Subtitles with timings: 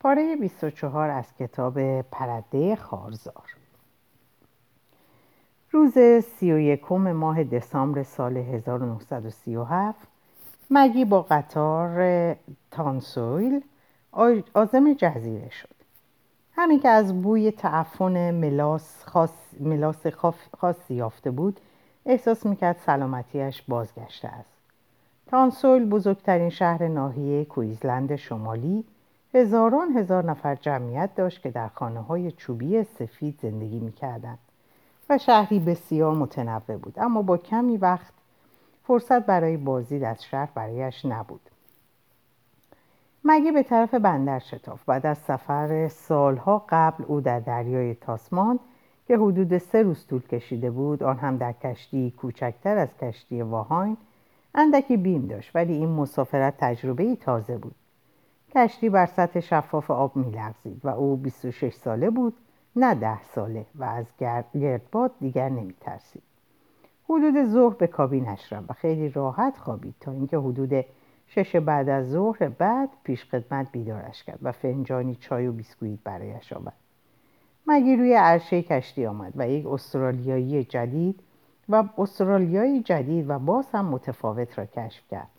[0.00, 3.56] پاره 24 از کتاب پرده خارزار.
[5.70, 9.98] روز سی و یکم ماه دسامبر سال 1937
[10.70, 12.36] مگی با قطار
[12.70, 13.60] تانسویل
[14.54, 15.74] آزم جزیره شد.
[16.52, 20.06] همین که از بوی تعفن ملاس, خاص، ملاس
[20.58, 21.60] خاصی یافته بود
[22.06, 24.58] احساس می‌کرد سلامتیش بازگشته است.
[25.26, 28.84] تانسویل بزرگترین شهر ناحیه کویزلند شمالی
[29.34, 34.38] هزاران هزار نفر جمعیت داشت که در خانه های چوبی سفید زندگی می‌کردند
[35.10, 38.12] و شهری بسیار متنوع بود اما با کمی وقت
[38.84, 41.40] فرصت برای بازدید از شهر برایش نبود.
[43.24, 48.58] مگی به طرف بندر شتاف بعد از سفر سالها قبل او در دریای تاسمان
[49.08, 53.96] که حدود سه روز طول کشیده بود آن هم در کشتی کوچکتر از کشتی واهاین
[54.54, 57.74] اندکی بیم داشت ولی این مسافرت تجربه تازه بود.
[58.54, 62.34] کشتی بر سطح شفاف آب میلغزید و او 26 ساله بود
[62.76, 64.06] نه ده ساله و از
[64.54, 66.22] گردباد دیگر نمیترسید.
[67.04, 70.84] حدود ظهر به کابینش رفت و خیلی راحت خوابید تا اینکه حدود
[71.26, 76.52] شش بعد از ظهر بعد پیش خدمت بیدارش کرد و فنجانی چای و بیسکویت برایش
[76.52, 76.76] آورد.
[77.66, 81.20] مگی روی عرشه کشتی آمد و یک استرالیایی جدید
[81.68, 85.37] و استرالیایی جدید و باز هم متفاوت را کشف کرد؟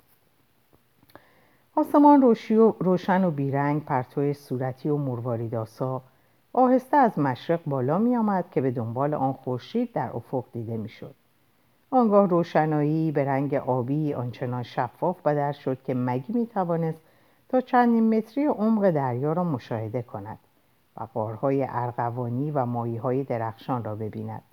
[1.79, 2.35] آسمان
[2.79, 6.01] روشن و بیرنگ پرتو صورتی و مرواریداسا
[6.53, 10.89] آهسته از مشرق بالا می آمد که به دنبال آن خورشید در افق دیده می
[10.89, 11.15] شد.
[11.91, 17.01] آنگاه روشنایی به رنگ آبی آنچنان شفاف بدر شد که مگی می توانست
[17.49, 20.39] تا چندین متری عمق دریا را مشاهده کند
[20.97, 24.43] و قارهای ارغوانی و مایی های درخشان را ببیند.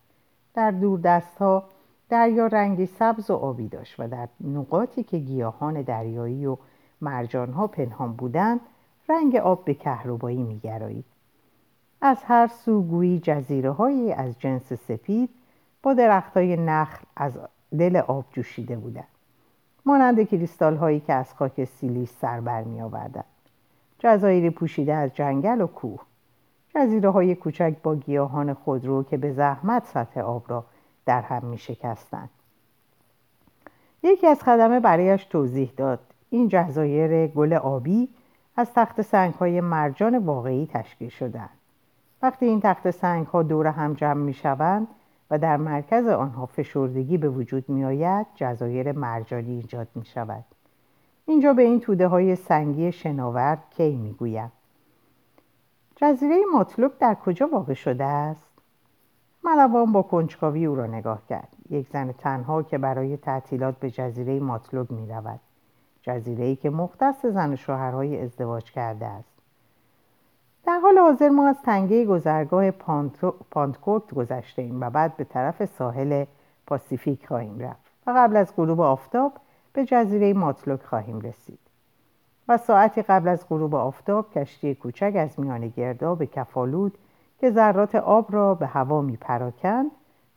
[0.55, 1.65] در دور دست ها
[2.09, 6.57] دریا رنگی سبز و آبی داشت و در نقاطی که گیاهان دریایی و
[7.01, 8.61] مرجان ها پنهان بودند
[9.09, 11.05] رنگ آب به کهربایی میگرایید
[12.01, 15.31] از هر سو گویی جزیره هایی از جنس سپید
[15.83, 17.39] با درخت های نخل از
[17.79, 19.09] دل آب جوشیده بودند
[19.87, 23.25] مانند کریستال هایی که از خاک سیلیس سر بر می آوردن.
[23.99, 26.01] جزایری پوشیده از جنگل و کوه
[26.75, 30.65] جزیره های کوچک با گیاهان خودرو که به زحمت سطح آب را
[31.07, 32.31] در هم می شکستند.
[34.03, 38.09] یکی از خدمه برایش توضیح داد این جزایر گل آبی
[38.57, 41.51] از تخت سنگ های مرجان واقعی تشکیل شدند.
[42.23, 44.89] وقتی این تخت سنگ ها دور هم جمع می شوند
[45.31, 50.45] و در مرکز آنها فشردگی به وجود می آید جزایر مرجانی ایجاد می شود.
[51.27, 54.53] اینجا به این توده های سنگی شناور کی می گویم.
[55.97, 58.47] جزیره مطلوب در کجا واقع شده است؟
[59.45, 61.49] ملوان با کنجکاوی او را نگاه کرد.
[61.71, 65.41] یک زن تنها که برای تعطیلات به جزیره مطلوب می رود.
[66.07, 69.37] جزیره ای که مختص زن و شوهرهای ازدواج کرده است.
[70.67, 72.71] در حال حاضر ما از تنگه گذرگاه
[73.51, 76.25] پانتکورت گذشته ایم و بعد به طرف ساحل
[76.67, 79.33] پاسیفیک خواهیم رفت و قبل از غروب آفتاب
[79.73, 81.59] به جزیره ماتلوک خواهیم رسید
[82.49, 86.99] و ساعتی قبل از غروب آفتاب کشتی کوچک از میان گرداب کفالود
[87.41, 89.91] که ذرات آب را به هوا می پراکند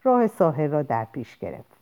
[0.03, 1.78] راه ساحل را در پیش گرفت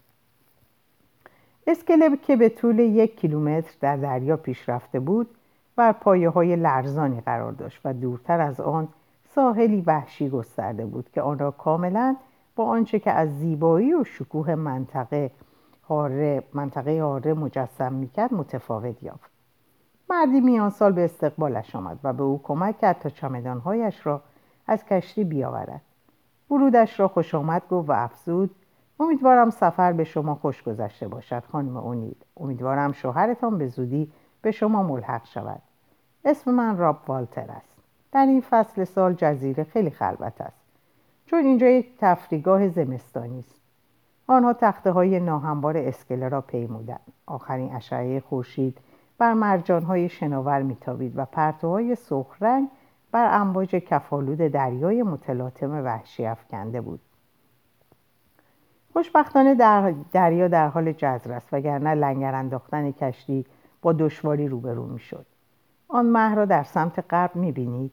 [1.68, 5.30] اسکلب که به طول یک کیلومتر در دریا پیش رفته بود
[5.76, 8.88] بر پایه های لرزانی قرار داشت و دورتر از آن
[9.36, 12.16] ساحلی وحشی گسترده بود که آن را کاملا
[12.56, 15.32] با آنچه که از زیبایی و شکوه منطقه
[15.90, 19.32] هاره منطقه هاره مجسم می‌کرد متفاوت یافت.
[20.10, 24.22] مردی میان سال به استقبالش آمد و به او کمک کرد تا چمدانهایش را
[24.68, 25.82] از کشتی بیاورد.
[26.52, 28.56] ورودش را خوش آمد گفت و افزود
[29.00, 34.84] امیدوارم سفر به شما خوش گذشته باشد خانم اونید امیدوارم شوهرتان به زودی به شما
[34.84, 35.62] ملحق شود.
[36.26, 37.78] اسم من راب والتر است.
[38.12, 40.62] در این فصل سال جزیره خیلی خلوت است.
[41.26, 43.56] چون اینجا یک تفریگاه زمستانی است.
[44.28, 47.14] آنها تخته های ناهموار اسکله را پیمودند.
[47.26, 48.78] آخرین اشعه خورشید
[49.18, 52.70] بر مرجان های شناور میتابید و پرتوهای سرخ رنگ
[53.12, 57.00] بر امواج کفالود دریای متلاطم وحشی افکنده بود.
[58.98, 63.46] خوشبختانه در دریا در حال جزر است وگرنه لنگر انداختن کشتی
[63.82, 65.26] با دشواری روبرو می‌شد.
[65.88, 67.92] آن مه را در سمت غرب می‌بینید.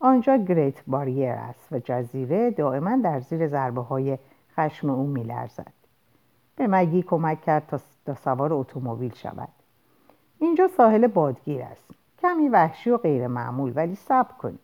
[0.00, 4.18] آنجا گریت باریر است و جزیره دائما در زیر ضربه های
[4.56, 5.72] خشم او میلرزد.
[6.56, 9.48] به مگی کمک کرد تا سوار اتومبیل شود.
[10.38, 11.90] اینجا ساحل بادگیر است.
[12.22, 14.60] کمی وحشی و غیر معمول ولی صبر کنید.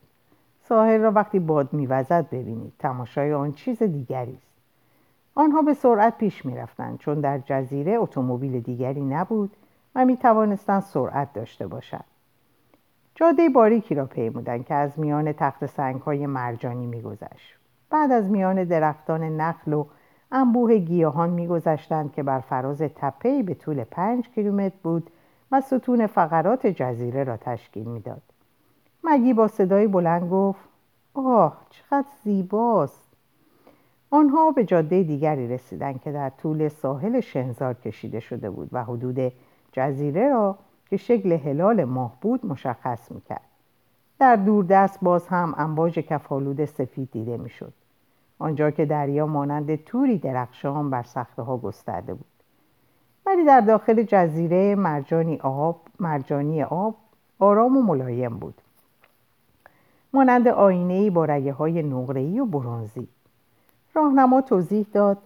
[0.62, 2.72] ساحل را وقتی باد میوزد ببینید.
[2.78, 4.49] تماشای آن چیز دیگری است.
[5.34, 9.56] آنها به سرعت پیش می‌رفتند چون در جزیره اتومبیل دیگری نبود
[9.94, 12.04] و می توانستند سرعت داشته باشند.
[13.14, 17.58] جاده باریکی را پیمودند که از میان تخت سنگهای مرجانی میگذشت.
[17.90, 19.84] بعد از میان درختان نخل و
[20.32, 25.10] انبوه گیاهان میگذشتند که بر فراز تپهای به طول پنج کیلومتر بود
[25.52, 28.22] و ستون فقرات جزیره را تشکیل می‌داد.
[29.04, 30.68] مگی با صدای بلند گفت
[31.14, 33.09] آه چقدر زیباست.
[34.10, 39.32] آنها به جاده دیگری رسیدند که در طول ساحل شنزار کشیده شده بود و حدود
[39.72, 40.58] جزیره را
[40.90, 43.40] که شکل هلال ماه بود مشخص می‌کرد.
[44.18, 47.72] در دوردست باز هم انباژ کفالود سفید دیده می‌شد.
[48.38, 52.26] آنجا که دریا مانند توری درخشان بر سخته ها گسترده بود.
[53.26, 56.94] ولی در داخل جزیره مرجانی آب مرجانی آب
[57.38, 58.54] آرام و ملایم بود.
[60.12, 63.08] مانند آینهای با رگه های نقره‌ای و برونزی
[63.94, 65.18] راهنما توضیح داد.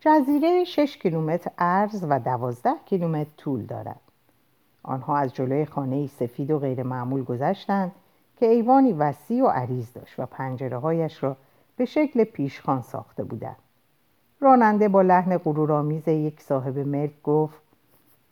[0.00, 4.00] جزیره 6 کیلومتر عرض و 12 کیلومتر طول دارد.
[4.82, 7.92] آنها از جلوی خانه سفید و غیر معمول گذشتند
[8.36, 11.36] که ایوانی وسیع و عریض داشت و پنجره هایش را
[11.76, 13.56] به شکل پیشخان ساخته بودند.
[14.40, 17.60] راننده با لحن غرورآمیز یک صاحب ملک گفت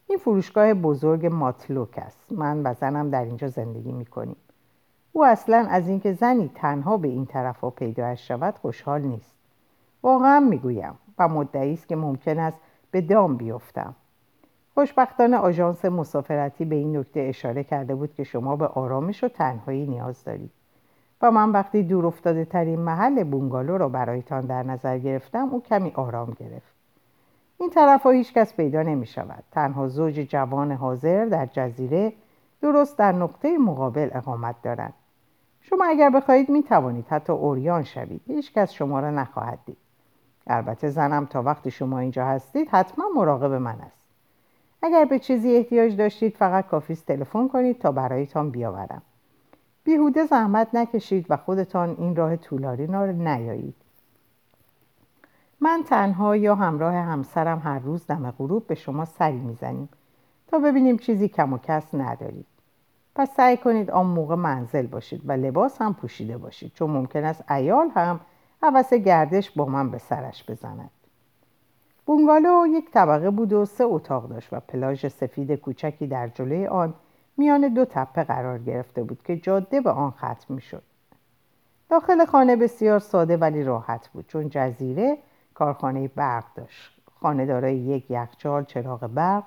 [0.06, 2.32] این فروشگاه بزرگ ماتلوک است.
[2.32, 4.36] من و زنم در اینجا زندگی می‌کنیم.
[5.12, 9.38] او اصلا از اینکه زنی تنها به این طرف ها پیدایش شود خوشحال نیست.
[10.02, 12.58] واقعا می‌گویم و مدعی است که ممکن است
[12.90, 13.94] به دام بیفتم.
[14.74, 19.86] خوشبختانه آژانس مسافرتی به این نکته اشاره کرده بود که شما به آرامش و تنهایی
[19.86, 20.50] نیاز دارید.
[21.22, 25.92] و من وقتی دور افتاده ترین محل بونگالو را برایتان در نظر گرفتم او کمی
[25.94, 26.72] آرام گرفت.
[27.60, 32.12] این طرف ها هیچ کس پیدا نمی شود تنها زوج جوان حاضر در جزیره
[32.62, 34.94] درست در نقطه مقابل اقامت دارند.
[35.60, 38.20] شما اگر بخواهید می توانید حتی اوریان شوید.
[38.26, 39.88] هیچ کس شما را نخواهد دید.
[40.50, 44.06] البته زنم تا وقتی شما اینجا هستید حتما مراقب من است.
[44.82, 49.02] اگر به چیزی احتیاج داشتید فقط کافی تلفن کنید تا برایتان بیاورم.
[49.84, 53.74] بیهوده زحمت نکشید و خودتان این راه طولانی را نیایید.
[55.60, 59.88] من تنها یا همراه همسرم هر روز دم غروب به شما سری می‌زنیم
[60.46, 62.46] تا ببینیم چیزی کم و کس ندارید.
[63.14, 67.50] پس سعی کنید آن موقع منزل باشید و لباس هم پوشیده باشید چون ممکن است
[67.50, 68.20] ایال هم
[68.62, 70.90] حوث گردش با من به سرش بزند.
[72.06, 76.94] بونگالو یک طبقه بود و سه اتاق داشت و پلاژ سفید کوچکی در جلوی آن
[77.37, 80.82] میان دو تپه قرار گرفته بود که جاده به آن ختم می‌شد.
[81.90, 84.26] داخل خانه بسیار ساده ولی راحت بود.
[84.28, 85.19] چون جزیره
[85.55, 87.00] کارخانه برق داشت.
[87.20, 89.44] خانه دارای یک یخچال چراغ برق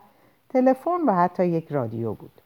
[0.50, 2.42] تلفن و حتی یک رادیو بود.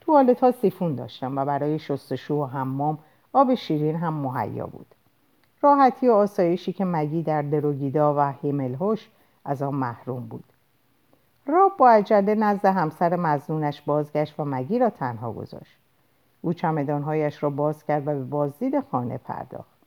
[0.00, 2.98] توالت ها سیفون داشتم و برای شستشو و حمام
[3.32, 4.94] آب شیرین هم مهیا بود.
[5.62, 9.10] راحتی و آسایشی که مگی در دروگیدا و هیملهوش
[9.44, 10.44] از آن محروم بود.
[11.46, 15.78] راب با عجله نزد همسر مزنونش بازگشت و مگی را تنها گذاشت.
[16.42, 19.80] او چمدانهایش را باز کرد و به بازدید خانه پرداخت.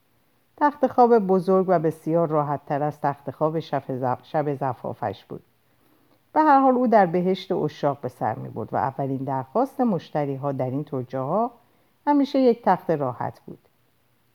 [0.57, 3.59] تخت خواب بزرگ و بسیار راحت تر از تخت خواب
[4.23, 5.43] شب زفافش بود.
[6.33, 10.35] به هر حال او در بهشت اشاق به سر می بود و اولین درخواست مشتری
[10.35, 11.51] ها در این توجه ها
[12.07, 13.59] همیشه یک تخت راحت بود.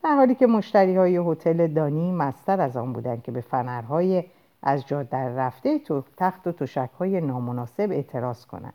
[0.09, 4.25] در حالی که مشتری های هتل دانی مستر از آن بودند که به فنرهای
[4.63, 8.75] از جا در رفته تو تخت و تشک های نامناسب اعتراض کنند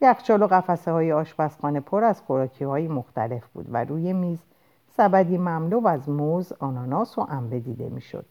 [0.00, 4.38] یخچال و قفسه های آشپزخانه پر از خوراکی های مختلف بود و روی میز
[4.96, 8.26] سبدی مملو از موز، آناناس و انبه دیده می‌شد.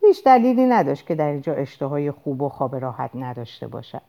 [0.00, 4.02] هیچ دلیلی نداشت که در اینجا اشتهای خوب و خواب راحت نداشته باشد.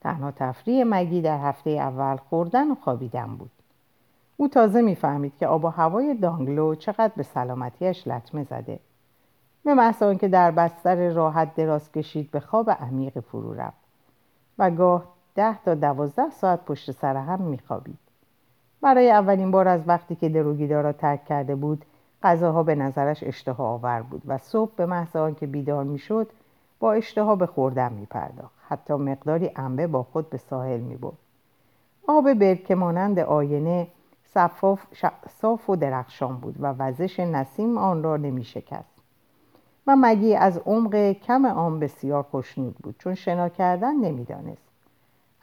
[0.00, 3.50] تنها تفریح مگی در هفته اول خوردن و خوابیدن بود.
[4.36, 8.78] او تازه می‌فهمید که آب و هوای دانگلو چقدر به سلامتیش لطمه زده.
[9.64, 13.86] به محض که در بستر راحت دراز کشید به خواب عمیق فرو رفت
[14.58, 17.98] و گاه ده تا دوازده ساعت پشت سر هم میخوابید.
[18.80, 21.84] برای اولین بار از وقتی که دروگیدا را ترک کرده بود
[22.22, 26.30] غذاها به نظرش اشتها آور بود و صبح به محض آنکه بیدار می‌شد
[26.80, 28.54] با اشتها به خوردن میپرداخت.
[28.68, 31.18] حتی مقداری انبه با خود به ساحل می‌برد.
[32.08, 33.86] آب برکه مانند آینه
[35.28, 38.96] صاف و درخشان بود و وزش نسیم آن را نمیشکست.
[39.86, 44.62] و مگی از عمق کم آن بسیار خوشنود بود چون شنا کردن نمی‌دانست.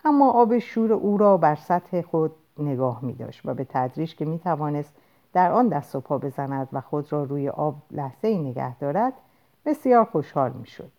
[0.05, 4.25] اما آب شور او را بر سطح خود نگاه می داشت و به تدریج که
[4.25, 4.93] می توانست
[5.33, 9.13] در آن دست و پا بزند و خود را روی آب لحظه ای نگه دارد
[9.65, 10.91] بسیار خوشحال می شد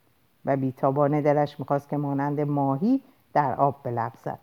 [0.45, 4.39] و بیتابانه دلش می‌خواست که مانند ماهی در آب بلغزد.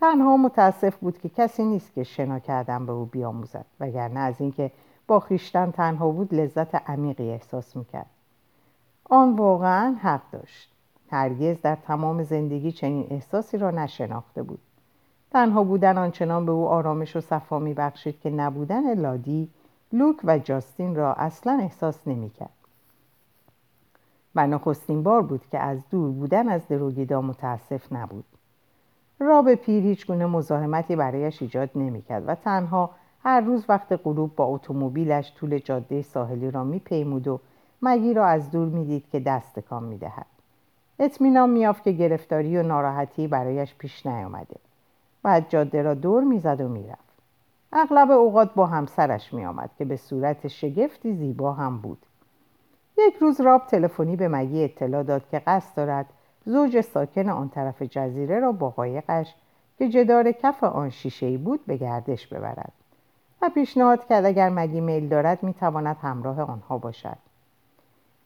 [0.00, 4.70] تنها متاسف بود که کسی نیست که شنا کردن به او بیاموزد وگرنه از اینکه
[5.06, 8.10] با خیشتن تنها بود لذت عمیقی احساس می‌کرد.
[9.10, 10.72] آن واقعا حق داشت.
[11.10, 14.58] هرگز در تمام زندگی چنین احساسی را نشناخته بود.
[15.30, 19.48] تنها بودن آنچنان به او آرامش و صفا میبخشید که نبودن لادی
[19.92, 22.50] لوک و جاستین را اصلا احساس نمی‌کرد.
[24.34, 28.24] و نخستین بار بود که از دور بودن از دروگیدا متاسف نبود.
[29.20, 32.90] راب پیر هیچ گونه مزاحمتی برایش ایجاد نمی‌کرد و تنها
[33.24, 37.40] هر روز وقت غروب با اتومبیلش طول جاده ساحلی را میپیمود و
[37.82, 40.26] مگی را از دور می‌دید که دست کام می‌دهد.
[40.98, 44.56] اطمینان میافت که گرفتاری و ناراحتی برایش پیش نیامده.
[45.22, 47.10] بعد جاده را دور می‌زد و می‌رفت.
[47.72, 51.98] اغلب اوقات با همسرش میآمد که به صورت شگفتی زیبا هم بود.
[52.98, 56.06] یک روز راب تلفنی به مگی اطلاع داد که قصد دارد
[56.44, 59.34] زوج ساکن آن طرف جزیره را با قایقش
[59.78, 62.72] که جدار کف آن شیشه بود به گردش ببرد
[63.42, 67.16] و پیشنهاد کرد اگر مگی میل دارد می‌تواند همراه آنها باشد.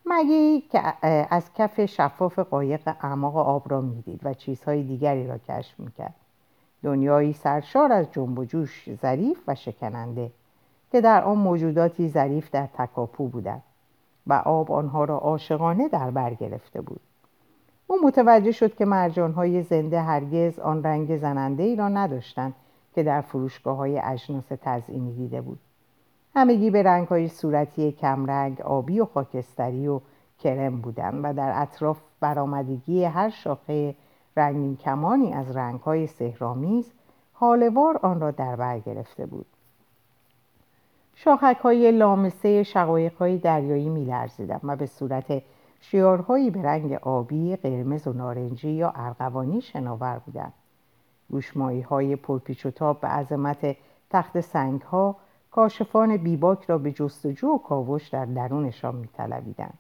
[0.07, 5.81] مگی که از کف شفاف قایق اعماق آب را می‌دید و چیزهای دیگری را کشف
[5.81, 6.15] می‌کرد.
[6.83, 10.31] دنیایی سرشار از جنب و جوش ظریف و شکننده
[10.93, 13.63] که در آن موجوداتی ظریف در تکاپو بودند
[14.27, 17.01] و آب آنها را عاشقانه در بر گرفته بود.
[17.87, 22.55] او متوجه شد که مرجانهای زنده هرگز آن رنگ زننده ای را نداشتند
[22.95, 25.59] که در فروشگاه های اجناس تزئینی دیده بود.
[26.35, 30.01] همگی به رنگ های صورتی کمرنگ آبی و خاکستری و
[30.39, 33.95] کرم بودند و در اطراف برآمدگی هر شاخه
[34.37, 36.93] رنگین کمانی از رنگ های سهرامیز
[37.33, 39.47] حالوار آن را در بر گرفته بود.
[41.15, 44.15] شاخک های لامسه شقایق های دریایی می
[44.65, 45.43] و به صورت
[45.91, 50.53] شیارهایی به رنگ آبی، قرمز و نارنجی یا ارغوانی شناور بودند.
[51.31, 53.77] گوشمایی های پرپیچ و تاب به عظمت
[54.11, 55.17] تخت سنگ ها
[55.51, 59.79] کاشفان بیباک را به جستجو و کاوش در درونشان میطلبیدند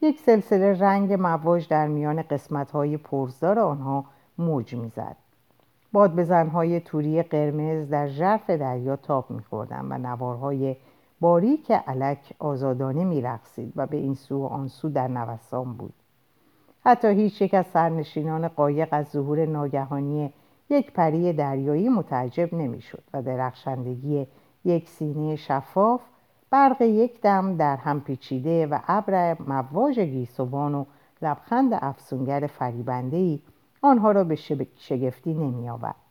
[0.00, 4.04] یک سلسله رنگ مواج در میان قسمت های پرزدار آنها
[4.38, 5.16] موج می‌زد
[5.92, 10.76] باد بزنهای توری قرمز در ژرف دریا تاب میخوردند و نوارهای
[11.20, 15.94] باریک علک آزادانه میرقصید و به این سو و آن سو در نوسان بود
[16.84, 20.32] حتی هیچ یک از سرنشینان قایق از ظهور ناگهانی
[20.70, 24.26] یک پری دریایی متعجب نمی‌شد و درخشندگی
[24.64, 26.00] یک سینه شفاف
[26.50, 30.84] برق یک دم در هم پیچیده و ابر مواج گیسوان و
[31.22, 33.40] لبخند افسونگر فریبنده ای
[33.82, 34.34] آنها را به
[34.76, 36.05] شگفتی نمی آورد.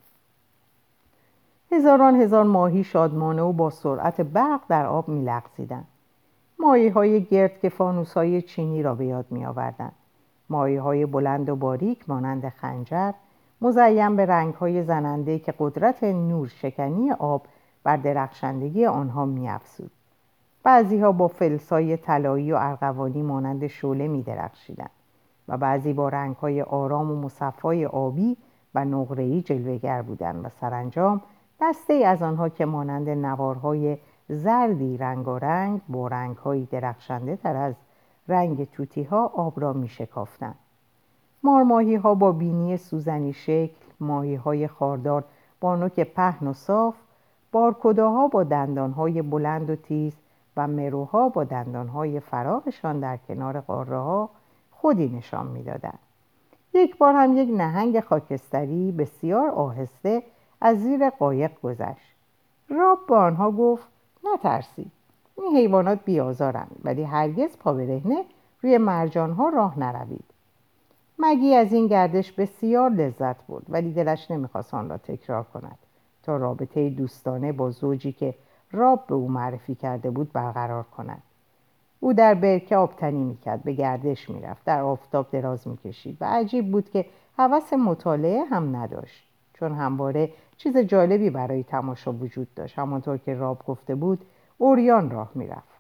[1.76, 5.84] هزاران هزار ماهی شادمانه و با سرعت برق در آب می لغزیدن.
[6.60, 9.92] ماهی های گرد که فانوس های چینی را به یاد می آوردن.
[10.50, 13.12] ماهی های بلند و باریک مانند خنجر
[13.62, 17.46] مزیم به رنگ های زننده که قدرت نور شکنی آب
[17.84, 19.92] بر درخشندگی آنها می افسود.
[20.64, 24.90] بعضی ها با فلسای طلایی و ارغوانی مانند شعله می درخشیدن
[25.48, 28.38] و بعضی با رنگ های آرام و مصفای آبی
[28.76, 31.22] و نقره‌ای جلوگر بودند و سرانجام
[31.62, 33.98] دسته از آنها که مانند نوارهای
[34.30, 37.76] زردی رنگارنگ با رنگهایی درخشنده تر از
[38.28, 40.56] رنگ توتی ها آب را می شکافتند.
[41.44, 45.24] مارماهی ها با بینی سوزنی شکل، ماهی های خاردار
[45.62, 46.96] با نوک پهن و صاف،
[47.52, 50.14] بارکداها با دندانهای بلند و تیز
[50.58, 54.30] و مروها با دندانهای فراغشان در کنار قاره ها
[54.72, 56.00] خودی نشان می‌دادند.
[56.74, 60.24] یک بار هم یک نهنگ خاکستری بسیار آهسته
[60.66, 62.16] از زیر قایق گذشت.
[62.70, 63.88] راب با آنها گفت
[64.24, 64.92] نترسید
[65.38, 68.26] این حیوانات بیازارند ولی هرگز پا برهنه
[68.62, 70.24] روی مرجانها راه نروید.
[71.20, 75.78] مگی از این گردش بسیار لذت بود ولی دلش نمی‌خواست آن را تکرار کند.
[76.24, 78.36] تا رابطه دوستانه با زوجی که
[78.72, 81.24] راب به او معرفی کرده بود برقرار کند.
[82.00, 86.90] او در برکه آبتنی می‌کرد به گردش می‌رفت در آفتاب دراز می‌کشید و عجیب بود
[86.90, 87.06] که
[87.38, 89.25] هوس مطالعه هم نداشت.
[89.60, 92.80] چون همواره چیز جالبی برای تماشا وجود داشت.
[92.80, 94.26] همانطور که راب گفته بود
[94.58, 95.76] اوریان راه می‌رفت.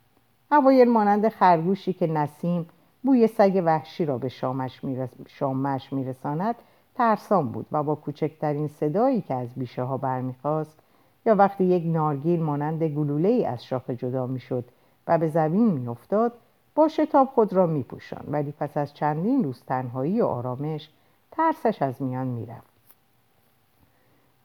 [0.52, 2.66] اوایل مانند خرگوشی که نسیم
[3.04, 5.10] بوی سگ وحشی را به شامش, میرس...
[5.28, 6.56] شامش میرساند
[6.96, 10.80] ترسان بود و با کوچکترین صدایی که از بیشه ها برمیخواست
[11.26, 14.66] یا وقتی یک نارگیل مانند گلوله ای از شاخه جدا می‌شد
[15.08, 16.34] و به زمین میافتاد
[16.76, 18.26] با شتاب خود را میپوشاند.
[18.28, 20.90] ولی پس از چندین روز تنهایی و آرامش
[21.32, 22.75] ترسش از میان می‌رفت.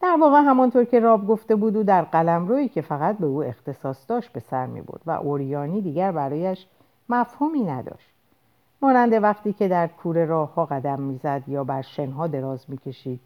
[0.01, 3.43] در واقع همانطور که راب گفته بود او در قلم روی که فقط به او
[3.43, 6.67] اختصاص داشت به سر می بود و اوریانی دیگر برایش
[7.09, 8.09] مفهومی نداشت
[8.81, 13.19] مانند وقتی که در کوره راه ها قدم می‌زد یا بر شنها دراز می‌کشید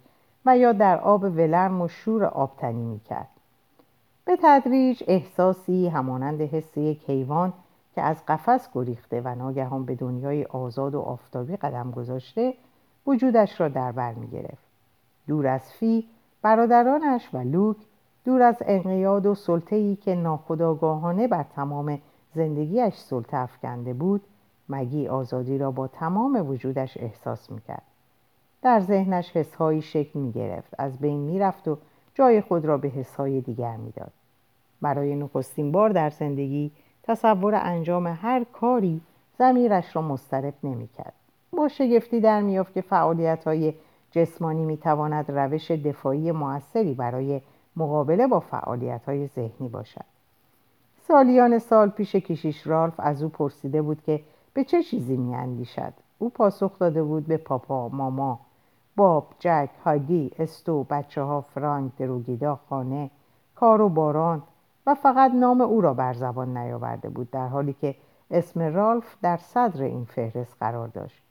[0.46, 3.28] و یا در آب ولرم و شور آبتنی می‌کرد
[4.26, 7.54] به تدریج احساسی همانند حس یک حیوان
[7.96, 12.54] که از قفس گریخته و ناگهان به دنیای آزاد و آفتابی قدم گذاشته
[13.08, 14.66] وجودش را در بر می گرفت.
[15.28, 16.08] دور از فی
[16.46, 17.78] برادرانش و لوک
[18.26, 22.00] دور از انقیاد و سلطه‌ای که ناخداگاهانه بر تمام
[22.36, 24.22] زندگیش سلطه افکنده بود
[24.70, 27.82] مگی آزادی را با تمام وجودش احساس می‌کرد.
[28.62, 31.78] در ذهنش حسهایی شکل می‌گرفت از بین می‌رفت و
[32.14, 34.12] جای خود را به حسهای دیگر می‌داد.
[34.82, 36.72] برای نخستین بار در زندگی
[37.04, 39.02] تصور انجام هر کاری
[39.40, 41.14] زمیرش را مسترب نمی‌کرد.
[41.52, 43.74] با شگفتی در میافت که فعالیت های
[44.16, 47.42] جسمانی می‌تواند روش دفاعی موثری برای
[47.76, 50.06] مقابله با فعالیت های ذهنی باشد.
[51.08, 55.94] سالیان سال پیش کشیش رالف از او پرسیده بود که به چه چیزی میاندیشد.
[56.20, 58.40] او پاسخ داده بود به پاپا ماما
[58.96, 63.10] باب جک هاگی استو بچه ها فرانک دروگیدا خانه
[63.56, 64.44] کار و باران
[64.88, 67.96] و فقط نام او را بر زبان نیاورده بود در حالی که
[68.32, 71.22] اسم رالف در صدر این فهرست قرار داشت.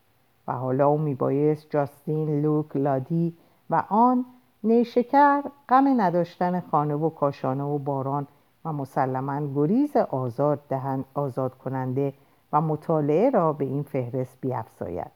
[0.48, 3.36] و حالا او میبایست جاستین لوک لادی
[3.70, 4.24] و آن
[4.64, 8.26] نیشکر غم نداشتن خانه و کاشانه و باران
[8.64, 12.12] و مسلما گریز آزاد, دهن آزاد کننده
[12.52, 15.10] و مطالعه را به این فهرست بیافزاید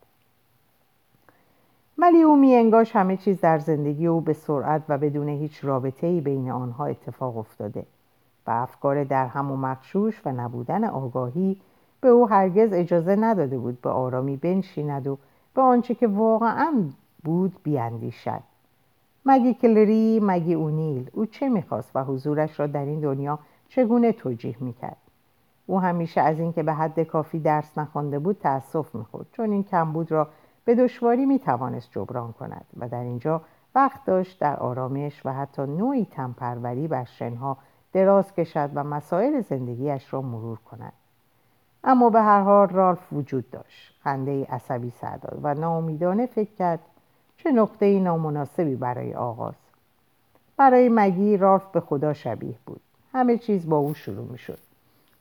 [1.99, 6.51] ولی او میانگاش همه چیز در زندگی او به سرعت و بدون هیچ رابطه‌ای بین
[6.51, 7.87] آنها اتفاق افتاده.
[8.47, 11.61] و افکار در هم و مخشوش و نبودن آگاهی
[12.01, 15.19] به او هرگز اجازه نداده بود به آرامی بنشیند و
[15.55, 16.73] به آنچه که واقعا
[17.25, 18.41] بود بیاندیشد.
[19.27, 23.39] مگی کلری مگی اونیل؟ او چه می‌خواست و حضورش را در این دنیا
[23.69, 24.97] چگونه توجیه می‌کرد؟
[25.67, 30.13] او همیشه از اینکه به حد کافی درس نخوانده بود تأسف می‌خورد چون این کمبود
[30.13, 30.29] را
[30.65, 33.41] به دشواری می‌توانست جبران کند و در اینجا
[33.75, 37.57] وقت داشت در آرامش و حتی نوعی تنپروری بر شنها
[37.93, 40.93] دراز کشد و مسائل زندگیش را مرور کند.
[41.85, 43.95] اما به هر حال رالف وجود داشت.
[44.05, 46.81] خنده عصبی سرداد و ناامیدانه فکر کرد
[47.37, 49.55] چه نقطه نامناسبی برای آغاز.
[50.57, 52.81] برای مگی رالف به خدا شبیه بود.
[53.13, 54.59] همه چیز با او شروع می شد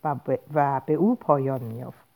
[0.04, 0.16] و
[0.54, 2.08] و به او پایان میافت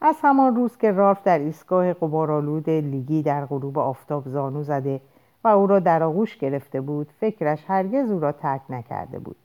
[0.00, 5.00] از همان روز که رالف در ایستگاه قبارالود لیگی در غروب آفتاب زانو زده
[5.44, 9.36] و او را در آغوش گرفته بود فکرش هرگز او را ترک نکرده بود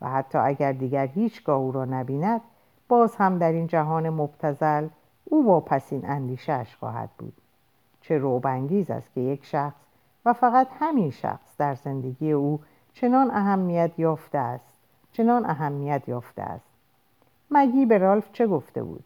[0.00, 2.40] و حتی اگر دیگر هیچگاه او را نبیند
[2.88, 4.88] باز هم در این جهان مبتزل
[5.24, 7.32] او واپسین اندیشهاش خواهد بود.
[8.00, 9.80] چه روبانگیز است که یک شخص
[10.24, 12.60] و فقط همین شخص در زندگی او
[12.92, 14.78] چنان اهمیت یافته است
[15.12, 16.68] چنان اهمیت یافته است.
[17.50, 19.04] مگی به رالف چه گفته بود؟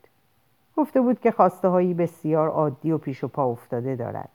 [0.76, 4.28] گفته بود که خواسته هایی بسیار عادی و پیش و پا افتاده دارد.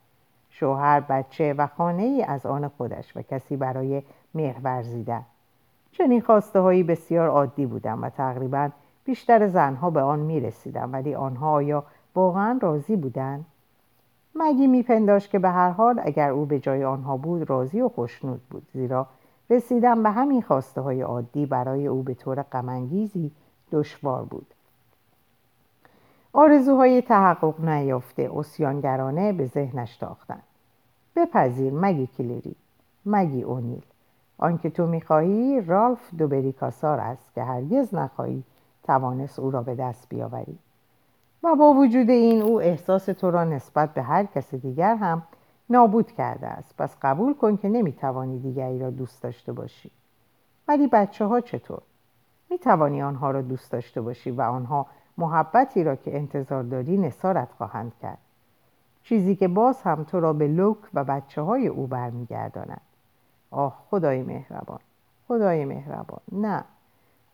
[0.50, 5.26] شوهر بچه و خانه ای از آن خودش و کسی برای مهر ورزیدن.
[5.92, 8.70] چنین خواسته هایی بسیار عادی بودن و تقریبا
[9.08, 11.84] بیشتر زنها به آن می رسیدن ولی آنها آیا
[12.16, 13.46] واقعا راضی بودند؟
[14.36, 18.42] مگی میپنداشت که به هر حال اگر او به جای آنها بود راضی و خوشنود
[18.50, 19.08] بود زیرا
[19.50, 23.32] رسیدن به همین خواسته های عادی برای او به طور غمانگیزی
[23.72, 24.54] دشوار بود.
[26.34, 30.44] آرزوهای تحقق نیافته اسیانگرانه به ذهنش تاختند.
[31.16, 32.56] بپذیر مگی کلری
[33.06, 33.84] مگی اونیل.
[34.38, 38.44] آنکه تو می‌خواهی رالف دوبریکاسار است که هرگز نخواهی
[38.88, 40.60] توانست او را به دست بیاوری.
[41.44, 45.24] و با وجود این او احساس تو را نسبت به هر کس دیگر هم
[45.70, 46.78] نابود کرده است.
[46.78, 49.92] پس قبول کن که نمی‌توانی دیگری را دوست داشته باشی.
[50.68, 51.82] ولی بچه ها چطور؟
[52.50, 54.86] می‌توانی آنها را دوست داشته باشی و آنها
[55.18, 58.18] محبتی را که انتظار داری نصارت خواهند کرد.
[59.04, 62.82] چیزی که باز هم تو را به لوک و بچه های او برمیگرداند.
[63.52, 64.80] آه خدای مهربان
[65.28, 66.20] خدای مهربان.
[66.32, 66.64] نه.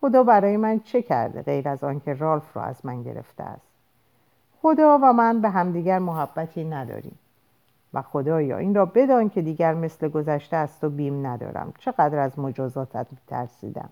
[0.04, 3.66] خدا برای من چه کرده غیر از آنکه رالف را از من گرفته است؟
[4.62, 7.18] خدا و من به همدیگر محبتی نداریم.
[7.94, 11.72] و خدایا این را بدان که دیگر مثل گذشته است و بیم ندارم.
[11.78, 13.88] چقدر از مجازاتت ترسیدم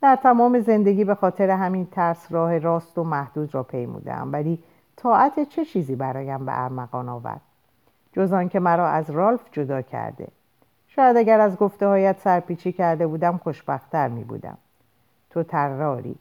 [0.00, 4.58] در تمام زندگی به خاطر همین ترس راه راست و محدود را پیمودم ولی
[4.96, 7.40] طاعت چه چیزی برایم به ارمغان آورد؟
[8.12, 10.28] جز آنکه مرا از رالف جدا کرده.
[10.88, 14.58] شاید اگر از گفته هایت سرپیچی کرده بودم خوشبختتر می بودم
[15.32, 16.16] تو تراری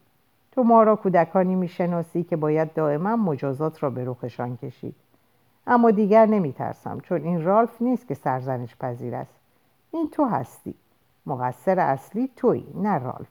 [0.52, 4.96] تو ما را کودکانی می‌شناسی که باید دائما مجازات را به رخشان کشید.
[5.68, 9.36] اما دیگر نمیترسم چون این رالف نیست که سرزنش پذیر است.
[9.92, 10.76] این تو هستی.
[11.26, 13.30] مقصر اصلی تویی نه رالف.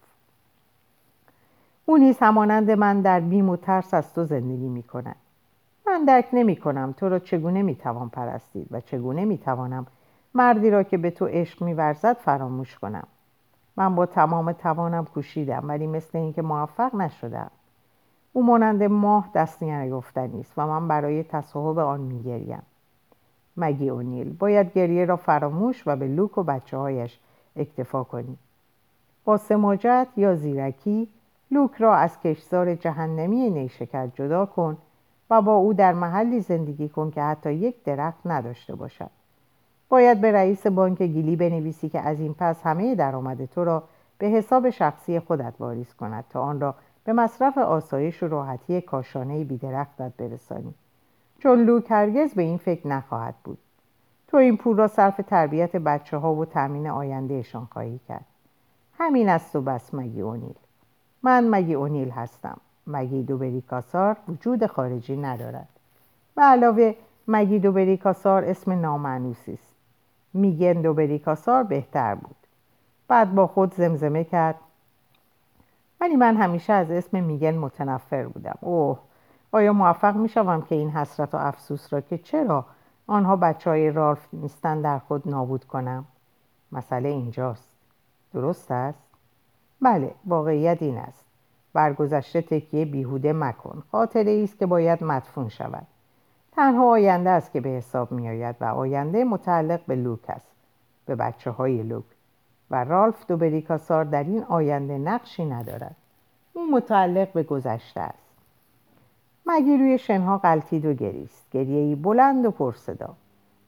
[1.87, 5.17] او نیز همانند من در بیم و ترس از تو زندگی می کند.
[5.87, 9.87] من درک نمی کنم تو را چگونه می توان پرستید و چگونه می توانم
[10.35, 13.07] مردی را که به تو عشق می ورزد فراموش کنم.
[13.81, 17.51] من با تمام توانم کوشیدم ولی مثل اینکه موفق نشدم.
[18.33, 22.63] او مانند ماه دستی نیافتنی است و من برای تصاحب آن میگریم.
[23.57, 27.19] مگی اونیل باید گریه را فراموش و به لوک و بچه هایش
[27.57, 28.37] اکتفا کنی؟
[29.25, 31.09] با سماجت یا زیرکی
[31.51, 34.79] لوک را از کشزار جهنمی نیشکر جدا کن
[35.31, 39.11] و با او در محلی زندگی کن که حتی یک درخت نداشته باشد.
[39.91, 43.83] باید به رئیس بانک گیلی بنویسی که از این پس همه درآمد تو را
[44.19, 46.75] به حساب شخصی خودت واریز کند تا آن را
[47.05, 50.75] به مصرف آسایش و راحتی کاشانه بیدرختت برسانی.
[51.39, 53.59] چون لوک هرگز به این فکر نخواهد بود.
[54.29, 58.25] تو این پول را صرف تربیت بچه ها و تأمین آیندهشان خواهی کرد.
[58.99, 60.55] همین است و بس مگی اونیل.
[61.23, 62.57] من مگی اونیل هستم.
[62.87, 65.69] مگی دوبریکاسار وجود خارجی ندارد.
[66.35, 66.95] به علاوه
[67.29, 69.70] مگی دوبریکاسار اسم نامعنوسی است.
[70.33, 72.37] میگن دوبریکاسار بهتر بود.
[73.09, 74.57] بعد با خود زمزمه کرد.
[76.01, 78.59] ولی من همیشه از اسم میگن متنفر بودم.
[78.61, 78.99] اوه
[79.53, 82.67] آیا موفق می‌شوم که این حسرت و افسوس را که چرا
[83.07, 86.05] آنها بچه های رالف نیستن در خود نابود کنم؟
[86.73, 87.73] مسئله اینجاست.
[88.35, 88.99] درست است؟
[89.83, 91.25] بله واقعیت این است.
[91.73, 93.83] برگذشته تکیه بیهوده مکن.
[93.93, 95.87] خاطره است که باید مدفون شود.
[96.53, 100.51] تنها آینده است که به حساب می آید و آینده متعلق به لوک است
[101.07, 102.05] به بچه های لوک.
[102.71, 105.97] و رالف دوبریکاسار در این آینده نقشی ندارد.
[106.53, 108.31] او متعلق به گذشته است.
[109.47, 113.15] مگی روی شنها قلتید و گریست گریه بلند و پرصدا.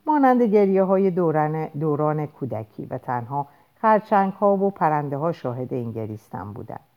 [0.07, 3.47] مانند گریه های دوران, دوران کودکی و تنها
[3.81, 6.92] خرچنگ ها و پرنده ها شاهد این گریستن بودند.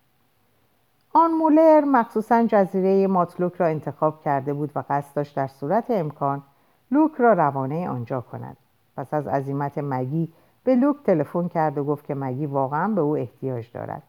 [1.17, 6.43] آن مولر مخصوصا جزیره ماتلوک را انتخاب کرده بود و قصد داشت در صورت امکان
[6.91, 8.58] لوک را روانه آنجا کند.
[8.97, 13.17] پس از عزیمت مگی به لوک تلفن کرد و گفت که مگی واقعا به او
[13.17, 14.04] احتیاج دارد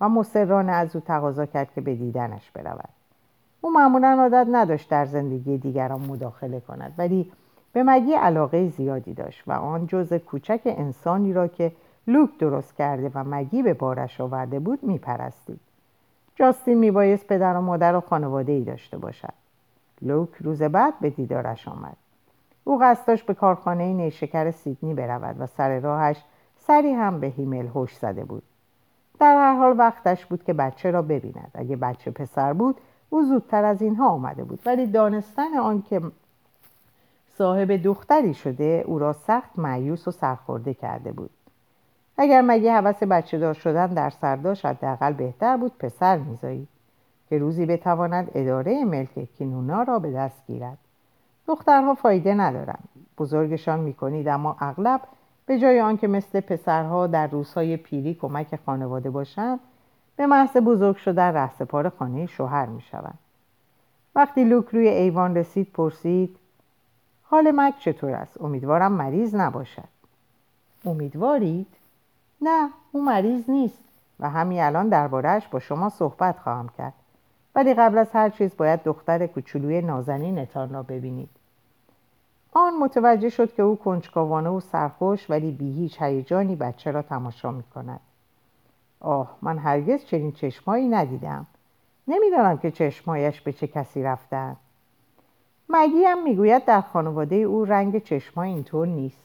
[0.00, 2.88] و مصرانه از او تقاضا کرد که به دیدنش برود.
[3.60, 7.32] او معمولا عادت نداشت در زندگی دیگران مداخله کند ولی
[7.72, 11.72] به مگی علاقه زیادی داشت و آن جز کوچک انسانی را که
[12.06, 15.65] لوک درست کرده و مگی به بارش آورده بود میپرستید.
[16.36, 19.32] جاستین میبایست پدر و مادر و خانواده ای داشته باشد.
[20.02, 21.96] لوک روز بعد به دیدارش آمد.
[22.64, 26.22] او قصد داشت به کارخانه نیشکر سیدنی برود و سر راهش
[26.58, 28.42] سری هم به هیمل هوش زده بود.
[29.20, 31.50] در هر حال وقتش بود که بچه را ببیند.
[31.54, 32.76] اگه بچه پسر بود
[33.10, 34.60] او زودتر از اینها آمده بود.
[34.66, 36.02] ولی دانستن آنکه
[37.38, 41.30] صاحب دختری شده او را سخت معیوس و سرخورده کرده بود.
[42.18, 46.68] اگر مگه حوث بچه دار شدن در سر داشت حداقل بهتر بود پسر میزایی
[47.28, 50.78] که روزی بتواند اداره ملک کینونا را به دست گیرد.
[51.46, 55.00] دخترها فایده ندارند بزرگشان می‌کنید اما اغلب
[55.46, 59.60] به جای آنکه مثل پسرها در روزهای پیری کمک خانواده باشند
[60.16, 63.18] به محض بزرگ شدن رهسپار خانه شوهر می‌شوند.
[64.14, 66.36] وقتی لوک روی ایوان رسید پرسید
[67.22, 69.88] حال مک چطور است؟ امیدوارم مریض نباشد.
[70.84, 71.66] امیدوارید؟
[72.40, 73.78] نه او مریض نیست.
[74.20, 76.92] و همین الان دربارهش با شما صحبت خواهم کرد.
[77.54, 81.28] ولی قبل از هر چیز باید دختر کوچولوی نازنینتان را ببینید.
[82.52, 87.50] آن متوجه شد که او کنجکاوانه و سرخوش ولی بی هیچ هیجانی بچه را تماشا
[87.50, 88.00] می کند.
[89.00, 91.46] آه من هرگز چنین چشمایی ندیدم.
[92.08, 94.56] نمی‌دانم که چشمایش به چه کسی رفتن.
[95.68, 99.22] مگی هم می‌گوید در خانواده او رنگ چشما اینطور نیست.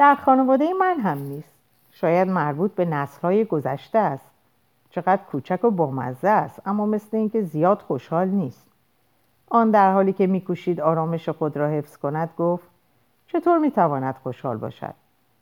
[0.00, 1.54] در خانواده من هم نیست.
[1.92, 4.30] شاید مربوط به نسلهای گذشته است.
[4.90, 8.66] چقدر کوچک و بامزه است اما مثل اینکه زیاد خوشحال نیست.
[9.50, 12.68] آن در حالی که میکوشید آرامش خود را حفظ کند گفت
[13.26, 14.94] چطور می‌تواند خوشحال باشد؟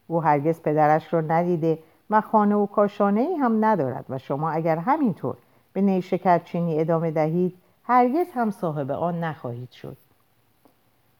[0.07, 1.79] او هرگز پدرش را ندیده
[2.11, 5.37] و خانه و کاشانه ای هم ندارد و شما اگر همینطور
[5.73, 9.97] به نیشکرچینی ادامه دهید هرگز هم صاحب آن نخواهید شد.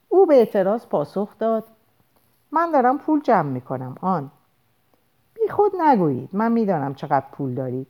[0.09, 1.65] او به اعتراض پاسخ داد
[2.53, 4.31] من دارم پول جمع می‌کنم آن.
[5.35, 7.87] بی خود نگویید من می‌دانم چقدر پول دارید.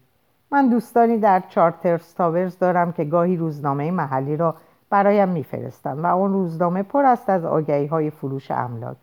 [0.51, 4.55] من دوستانی در چارتر تاورز دارم که گاهی روزنامه محلی را
[4.91, 8.97] برایم میفرستند و آن روزنامه پر است از آگهی های فروش املاک.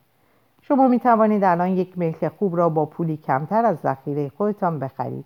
[0.61, 5.25] شما می توانید الان یک ملک خوب را با پولی کمتر از ذخیره خودتان بخرید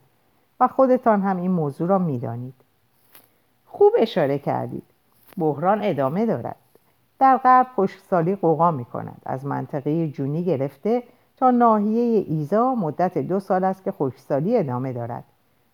[0.60, 2.54] و خودتان هم این موضوع را می‌دانید.
[3.66, 4.84] خوب اشاره کردید.
[5.38, 6.56] بحران ادامه دارد.
[7.20, 11.04] در غرب خشکسالی قوقا می کند از منطقه جونی گرفته
[11.38, 15.24] تا ناحیه ایزا مدت دو سال است که خشکسالی ادامه دارد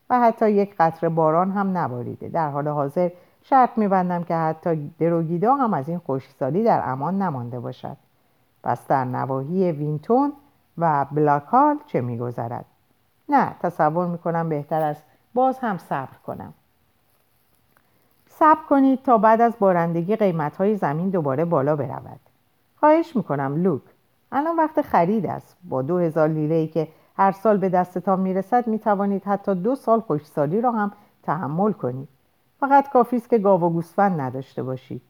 [0.10, 2.30] و حتی یک قطره باران هم نباریده.
[2.30, 3.10] در حال حاضر
[3.44, 7.98] شرط میبندم که حتی دروگیدا هم از این خشکسالی در امان نمانده باشد.
[8.64, 10.34] پس در نواحی وینتون
[10.78, 12.66] و بلاکال چه میگذرد؟
[13.30, 15.04] نه تصور می‌کنم بهتر است
[15.34, 16.54] باز هم صبر کنم.
[18.40, 22.20] صبر کنید تا بعد از بارندگی قیمت های زمین دوباره بالا برود.
[22.80, 23.82] خواهش می‌کنم لوک.
[24.32, 25.58] الان وقت خرید است.
[25.64, 30.00] با دو هزار لیره ای که هر سال به دستتان می‌رسد می‌توانید حتی دو سال
[30.00, 30.92] خوشسالی را هم
[31.24, 32.08] تحمل کنید.
[32.60, 35.02] فقط کافی است که گاو و گوسفند نداشته باشید.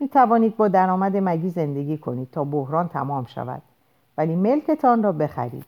[0.00, 3.62] می‌توانید با درآمد مگی زندگی کنید تا بحران تمام شود.
[4.18, 5.66] ولی ملکتان را بخرید.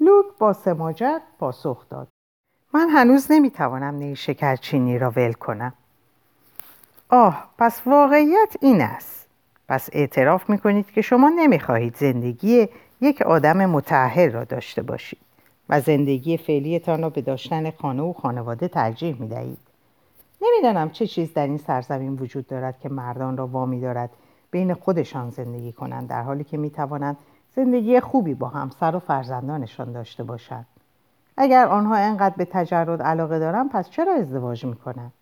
[0.00, 2.08] لوک با سماجت پاسخ داد.
[2.74, 5.72] من هنوز نمی‌توانم نی شکرچینی را ول کنم.
[7.10, 9.26] آه پس واقعیت این است.
[9.68, 12.68] پس اعتراف می‌کنید که شما نمی‌خواهید زندگی
[13.00, 15.18] یک آدم متعهل را داشته باشید
[15.68, 19.58] و زندگی فعلیتان را به داشتن خانه و خانواده ترجیح می‌دهید.
[20.42, 24.10] نمی‌دانم چه چیز در این سرزمین وجود دارد که مردان را وامی دارد
[24.50, 27.16] بین خودشان زندگی کنند در حالی که می‌توانند
[27.56, 30.66] زندگی خوبی با همسر و فرزندانشان داشته باشند.
[31.36, 35.12] اگر آنها انقدر به تجرد علاقه دارند پس چرا ازدواج می‌کنند؟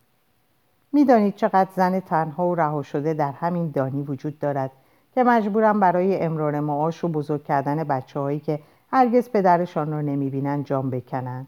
[0.96, 4.70] می‌دانید چقدر زن تنها و رها شده در همین دانی وجود دارد
[5.14, 8.60] که مجبورم برای امرار معاش و بزرگ کردن بچه هایی که
[8.92, 11.46] هرگز پدرشان را نمی‌بینند جام بکنند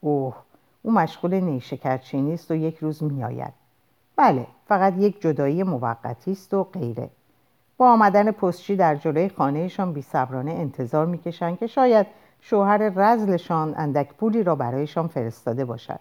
[0.00, 0.34] اوه
[0.82, 3.52] او مشغول نیشکرچینی است و یک روز میآید.
[4.16, 7.10] بله فقط یک جدایی موقتی است و غیره.
[7.76, 12.06] با آمدن پستچی در جلوی خانهشان بیصبرانه انتظار می‌کشند که شاید
[12.40, 16.00] شوهر رزلشان اندک پولی را برایشان فرستاده باشد.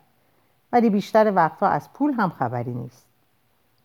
[0.72, 3.06] ولی بیشتر وقتها از پول هم خبری نیست.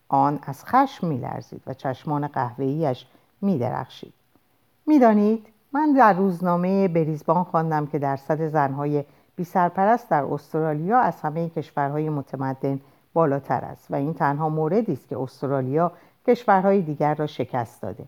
[0.08, 3.06] آن از خشم میلرزید و چشمان قهوه‌ایش
[3.40, 4.12] میدرخشید.
[4.86, 9.04] می‌دانید من در روزنامه بریزبان خواندم که درصد زنهای
[9.36, 12.80] بی سرپرست در استرالیا از همه کشورهای متمدن
[13.14, 15.92] بالاتر است و این تنها موردی است که استرالیا
[16.26, 18.04] کشورهای دیگر را شکست داده.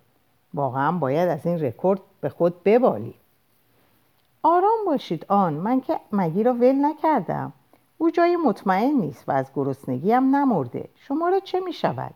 [0.54, 3.14] واقعا باید از این رکورد به خود ببالی
[4.42, 5.52] آرام باشید آن.
[5.52, 7.52] من که مگی را ول نکردم.
[7.98, 10.88] او جای مطمئن نیست و از گرسنگی هم نمرده.
[10.96, 12.14] شما را چه می شود؟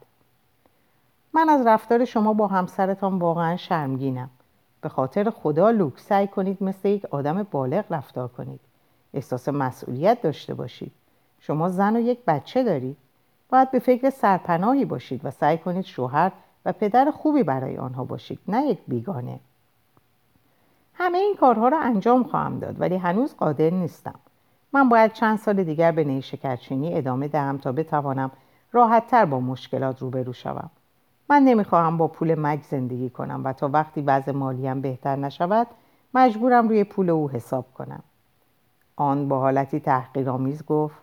[1.33, 4.31] من از رفتار شما با همسرتان واقعا شرمگینم.
[4.81, 8.61] به خاطر خدا لوک سعی کنید مثل یک آدم بالغ رفتار کنید.
[9.15, 10.93] احساس مسئولیت داشته باشید.
[11.41, 12.97] شما زن و یک بچه دارید.
[13.49, 16.33] باید به فکر سرپناهی باشید و سعی کنید شوهر
[16.65, 19.41] و پدر خوبی برای آنها باشید نه یک بیگانه.
[20.95, 24.15] همه این کارها را انجام خواهم داد ولی هنوز قادر نیستم.
[24.73, 28.31] من باید چند سال دیگر به نیشکرچینی ادامه دهم تا بتوانم
[28.73, 30.71] راحتتر با مشکلات روبرو شوم.
[31.31, 35.67] من نمی‌خواهم با پول مگ زندگی کنم و تا وقتی وضع مالیم بهتر نشود
[36.15, 38.03] مجبورم روی پول او حساب کنم.
[38.97, 40.97] آن با حالتی تحقیرآمیز گفت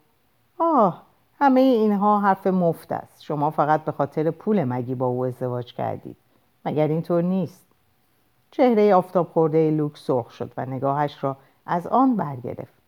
[0.60, 1.04] آه
[1.40, 3.24] همه اینها حرف مفت است.
[3.24, 6.18] شما فقط به خاطر پول مگی با او ازدواج کردید.
[6.66, 7.66] مگر اینطور نیست؟
[8.52, 12.79] چهره آفتاب خورده لوک سرخ شد و نگاهش را از آن برگرفت.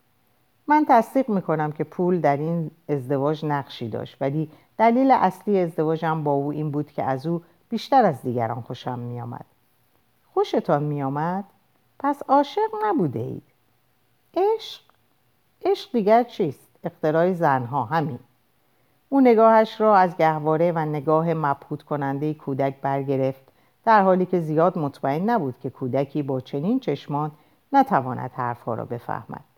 [0.71, 6.31] من تصدیق می‌کنم که پول در این ازدواج نقشی داشت ولی دلیل اصلی ازدواجم با
[6.31, 9.45] او این بود که از او بیشتر از دیگران خوشم میآمد.
[10.33, 11.43] خوشتان میآمد؟
[11.99, 13.43] پس عاشق نبوده اید.
[14.33, 14.81] عشق
[15.65, 18.19] عشق دیگر چیست؟ اختراع زنها همین.
[19.09, 23.43] او نگاهش را از گهواره و نگاه مبهوت کننده کودک برگرفت
[23.85, 27.31] در حالی که زیاد مطمئن نبود که کودکی با چنین چشمان
[27.73, 29.50] نتواند حرفها را بفهمد.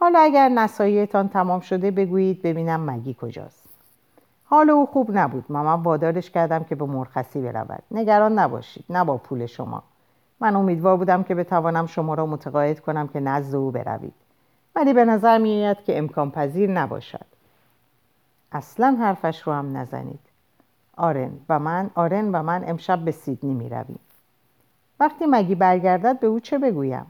[0.00, 3.64] حالا اگر نساییتان تمام شده بگویید ببینم مگی کجاست.
[4.44, 5.44] حال او خوب نبود.
[5.48, 7.82] من وادارش کردم که به مرخصی برود.
[7.90, 8.84] نگران نباشید.
[8.90, 9.82] نه با پول شما.
[10.40, 14.14] من امیدوار بودم که بتوانم شما را متقاعد کنم که نزد او بروید.
[14.76, 17.26] ولی به نظر میآید که امکان پذیر نباشد.
[18.52, 20.20] اصلا حرفش رو هم نزنید.
[20.96, 24.00] آرن و من آرن و من امشب به سیدنی می رویم.
[25.00, 27.06] وقتی مگی برگردد به او چه بگویم؟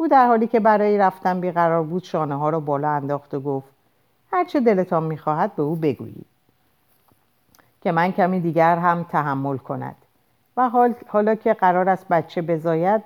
[0.00, 3.68] او در حالی که برای رفتن بیقرار بود شانه ها را بالا انداخت و گفت
[4.32, 6.26] هرچه دلتان می‌خواهد به او بگویید
[7.80, 9.96] که من کمی دیگر هم تحمل کند.
[10.56, 13.02] و حال حالا که قرار است بچه بزاید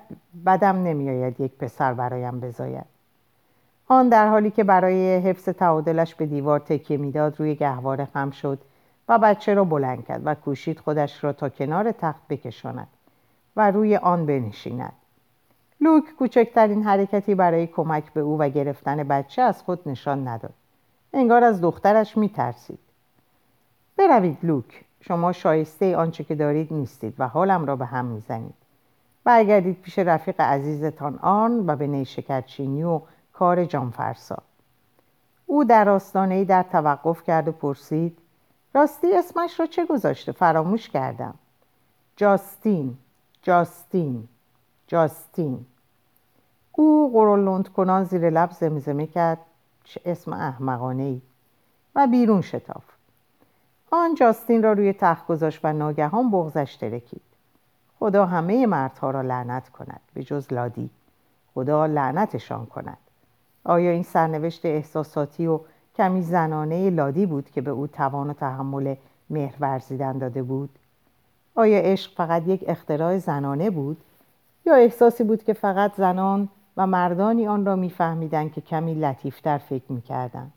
[0.47, 2.85] بدم نمیآید یک پسر برایم بزاید.
[3.89, 8.59] آن در حالی که برای حفظ تعادلش به دیوار تکیه می‌داد روی گهواره خم شد
[9.09, 12.89] و بچه را بلند کرد و کوشید خودش را تا کنار تخت بکشاند
[13.57, 14.93] و روی آن بنشیند.
[15.83, 20.55] لوک کوچکترین حرکتی برای کمک به او و گرفتن بچه از خود نشان نداد.
[21.13, 22.79] انگار از دخترش میترسید.
[23.97, 28.55] بروید لوک شما شایسته آنچه که دارید نیستید و حالم را به هم می‌زنید.
[29.25, 33.01] برگردید پیش رفیق عزیزتان آن و به نیشکرچینی و
[33.33, 34.43] کار جانفرسا.
[35.47, 38.19] او در آستانه در توقف کرد و پرسید
[38.75, 41.35] راستی اسمش را چه گذاشته؟ فراموش کردم.
[42.17, 42.99] جاستین
[43.43, 44.29] جاستین
[44.87, 45.67] جاستین.
[46.83, 49.39] او قرولند کنان زیر لب زمزمه کرد
[49.85, 51.21] چه اسم احمقانه ای
[51.95, 52.85] و بیرون شتاف
[53.91, 57.23] آن جاستین را روی تخت گذاشت و ناگهان بغزش ترکید
[57.99, 60.91] خدا همه مردها را لعنت کند به جز لادی.
[61.55, 62.99] خدا لعنتشان کند.
[63.65, 65.61] آیا این سرنوشت احساساتی و
[65.97, 68.95] کمی زنانه لادی بود که به او توان و تحمل
[69.31, 70.71] مهر ورزیدن داده بود؟
[71.55, 73.97] آیا عشق فقط یک اختراع زنانه بود؟
[74.67, 79.93] یا احساسی بود که فقط زنان و مردانی آن را میفهمیدند که کمی لطیفتر فکر
[79.93, 80.53] می‌کردند.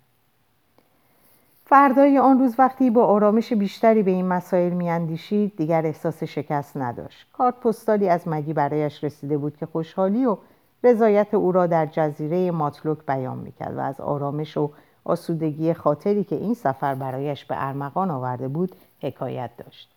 [1.65, 7.27] فردای آن روز وقتی با آرامش بیشتری به این مسائل میاندیشید دیگر احساس شکست نداشت.
[7.33, 10.37] کارت پستالی از مگی برایش رسیده بود که خوشحالی و
[10.83, 14.71] رضایت او را در جزیره ماتلوک بیان می‌کرد و از آرامش و
[15.03, 19.89] آسودگی خاطری که این سفر برایش به ارمغان آورده بود حکایت داشت.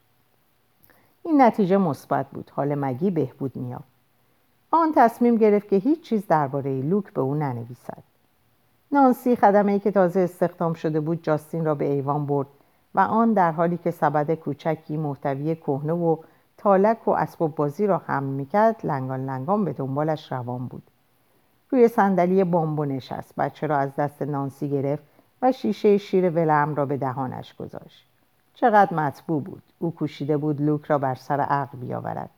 [1.25, 2.51] این نتیجه مثبت بود.
[2.55, 3.98] حال مگی بهبود میافت
[4.71, 8.03] آن تصمیم گرفت که هیچ چیز درباره لوک به او ننویسد.
[8.93, 12.47] نانسی خدمه که تازه استخدام شده بود جاستین را به ایوان برد
[12.95, 16.17] و آن در حالی که سبد کوچکی محتوی کهنه و
[16.57, 20.83] تالک و اسباب بازی را حمل می‌کرد لنگان لنگان به دنبالش روان بود.
[21.71, 23.37] روی صندلی بامبو نشست.
[23.37, 25.03] بچه را از دست نانسی گرفت
[25.43, 28.07] و شیشه شیر ولم را به دهانش گذاشت.
[28.55, 29.63] چقدر مطبوع بود.
[29.79, 32.31] او کوشیده بود لوک را بر سر عقل بیاورد.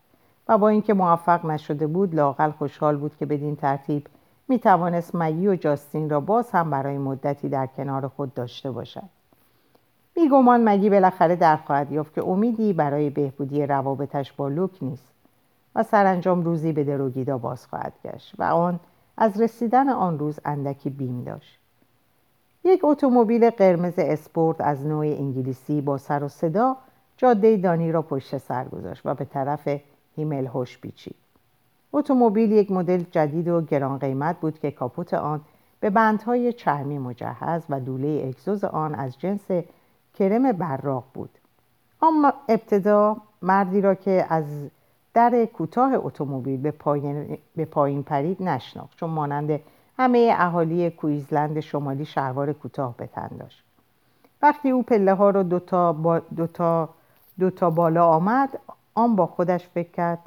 [0.51, 4.07] و با اینکه موفق نشده بود لاقل خوشحال بود که بدین ترتیب
[4.49, 9.03] می توانست مگی و جاستین را باز هم برای مدتی در کنار خود داشته باشد.
[10.15, 15.13] بیگمان مگی بالاخره در خواهد یافت که امیدی برای بهبودی روابطش با لوک نیست
[15.75, 18.81] و سرانجام روزی به دروگیدا باز خواهد گشت و آن
[19.17, 21.59] از رسیدن آن روز اندکی بیم داشت.
[22.65, 26.77] یک اتومبیل قرمز اسپورت از نوع انگلیسی با سر و صدا
[27.17, 29.69] جاده دانی را پشت سر گذاشت و به طرف
[30.17, 31.17] هیمل هوش پیچید.
[31.93, 35.41] اتومبیل یک مدل جدید و گران قیمت بود که کاپوت آن
[35.81, 39.51] به بندهای چرمی مجهز و دوله اگزوز آن از جنس
[40.15, 41.31] کرم براق بود.
[42.03, 44.45] اما ابتدا مردی را که از
[45.15, 49.61] در کوتاه اتومبیل به پایین, به پایین پرید نشناخت چون مانند
[49.99, 53.65] همه اهالی کویزلند شمالی شلوار کوتاه به تن داشت.
[54.43, 56.89] وقتی او پله ها رو دوتا, با دوتا,
[57.39, 58.59] دوتا بالا آمد
[58.95, 60.19] آن با خودش فکر کرد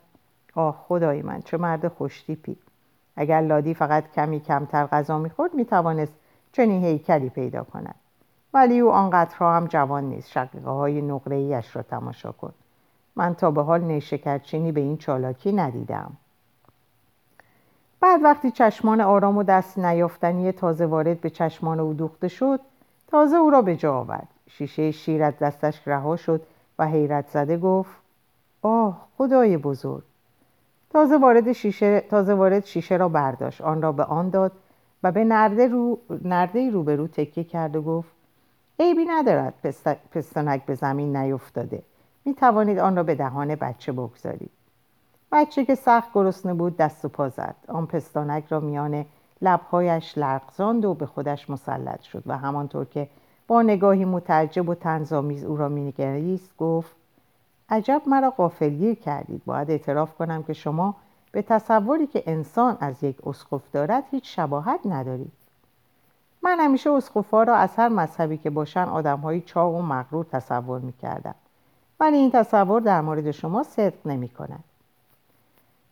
[0.55, 2.57] آه خدای من چه مرد خوشتیپی.
[3.15, 6.13] اگر لادی فقط کمی کمتر غذا می‌خورد می‌توانست
[6.51, 7.95] چنین هیکلی پیدا کند.
[8.53, 12.53] ولی او آنقدرها هم جوان نیست شقیقه های نقره ایش را تماشا کن.
[13.15, 16.11] من تا به حال نیشکرچینی به این چالاکی ندیدم.
[17.99, 22.59] بعد وقتی چشمان آرام و دست نیافتنی تازه وارد به چشمان او دوخته شد
[23.07, 24.27] تازه او را به جا آورد.
[24.49, 26.41] شیشه شیر از دستش رها شد
[26.79, 28.02] و حیرت زده گفت
[28.63, 30.03] آه خدای بزرگ.
[30.89, 33.61] تازه وارد شیشه, تازه وارد شیشه را برداشت.
[33.61, 34.51] آن را به آن داد
[35.03, 38.11] و به نرده, رو، نرده روبرو تکیه کرد و گفت
[38.79, 39.53] عیبی ندارد
[40.11, 41.83] پستانک به زمین نیفتاده.
[42.25, 44.51] می توانید آن را به دهان بچه بگذارید.
[45.31, 47.55] بچه که سخت گرسنه بود دست و پا زد.
[47.67, 49.05] آن پستانک را میان
[49.41, 53.07] لبهایش لرزاند و به خودش مسلط شد و همانطور که
[53.47, 56.95] با نگاهی متعجب و تنظامیز او را مینگریست گفت
[57.69, 59.41] عجب مرا غافلگیر کردید.
[59.45, 60.95] باید اعتراف کنم که شما
[61.31, 65.31] به تصوری که انسان از یک اسقف دارد هیچ شباهت ندارید.
[66.41, 71.35] من همیشه اسقفا را از هر مذهبی که باشن آدمهایی چاق و مغرور تصور می‌کردم.
[71.99, 74.63] ولی این تصور در مورد شما صدق نمی کند.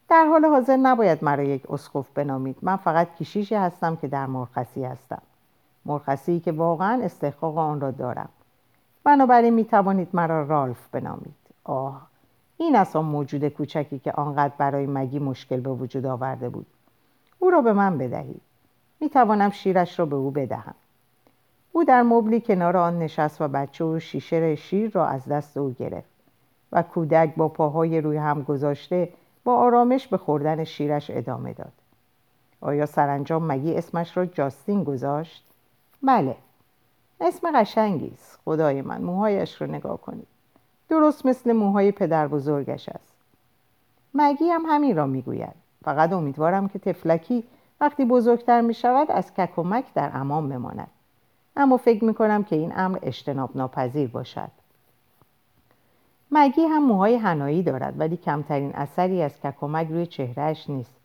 [0.10, 2.58] در حال حاضر نباید مرا یک اسقف بنامید.
[2.62, 5.22] من فقط کشیشی هستم که در مرخصی هستم.
[5.86, 8.30] مرخصی که واقعا استحقاق آن را دارم.
[9.04, 11.41] بنابراین می توانید مرا رالف بنامید.
[11.64, 12.08] آه
[12.58, 16.66] این است آن موجود کوچکی که آنقدر برای مگی مشکل به وجود آورده بود.
[17.40, 18.42] او را به من بدهید.
[19.00, 20.76] می توانم شیرش را به او بدهم.
[21.72, 25.76] او در مبلی کنار آن نشست و بچه و شیشه شیر را از دست او
[25.80, 26.10] گرفت
[26.72, 29.10] و کودک با پاهای روی هم گذاشته
[29.44, 31.74] با آرامش به خوردن شیرش ادامه داد.
[32.62, 35.46] آیا سرانجام مگی اسمش را جاستین گذاشت؟
[36.04, 36.36] بله.
[37.22, 38.40] اسم قشنگی است.
[38.46, 40.28] خدای من موهایش را نگاه کنید.
[40.92, 43.14] درست مثل موهای پدر بزرگش است.
[44.14, 45.54] مگی هم همین را می‌گوید.
[45.84, 47.44] فقط امیدوارم که تفلکی
[47.82, 50.88] وقتی بزرگتر می شود از ککمک در امان بماند.
[51.56, 54.52] اما فکر می کنم که این امر اجتناب ناپذیر باشد.
[56.32, 60.96] مگی هم موهای هنایی دارد ولی کمترین اثری از ککمک روی چهرهش نیست.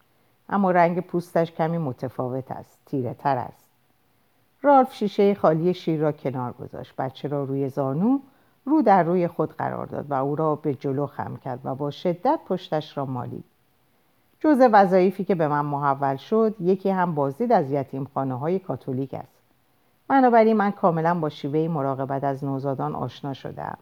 [0.48, 3.68] اما رنگ پوستش کمی متفاوت است تیره تر است.
[4.62, 6.96] رالف شیشه خالی شیر را کنار گذاشت.
[6.96, 8.18] بچه را روی زانو
[8.66, 11.90] رو در روی خود قرار داد و او را به جلو خم کرد و با
[11.90, 13.44] شدت پشتش را مالید.
[14.40, 19.14] جز وظایفی که به من محول شد یکی هم بازدید از یتیم خانه های کاتولیک
[19.14, 19.36] است.
[20.08, 23.78] بنابراین من کاملا با شیوه مراقبت از نوزادان آشنا شدم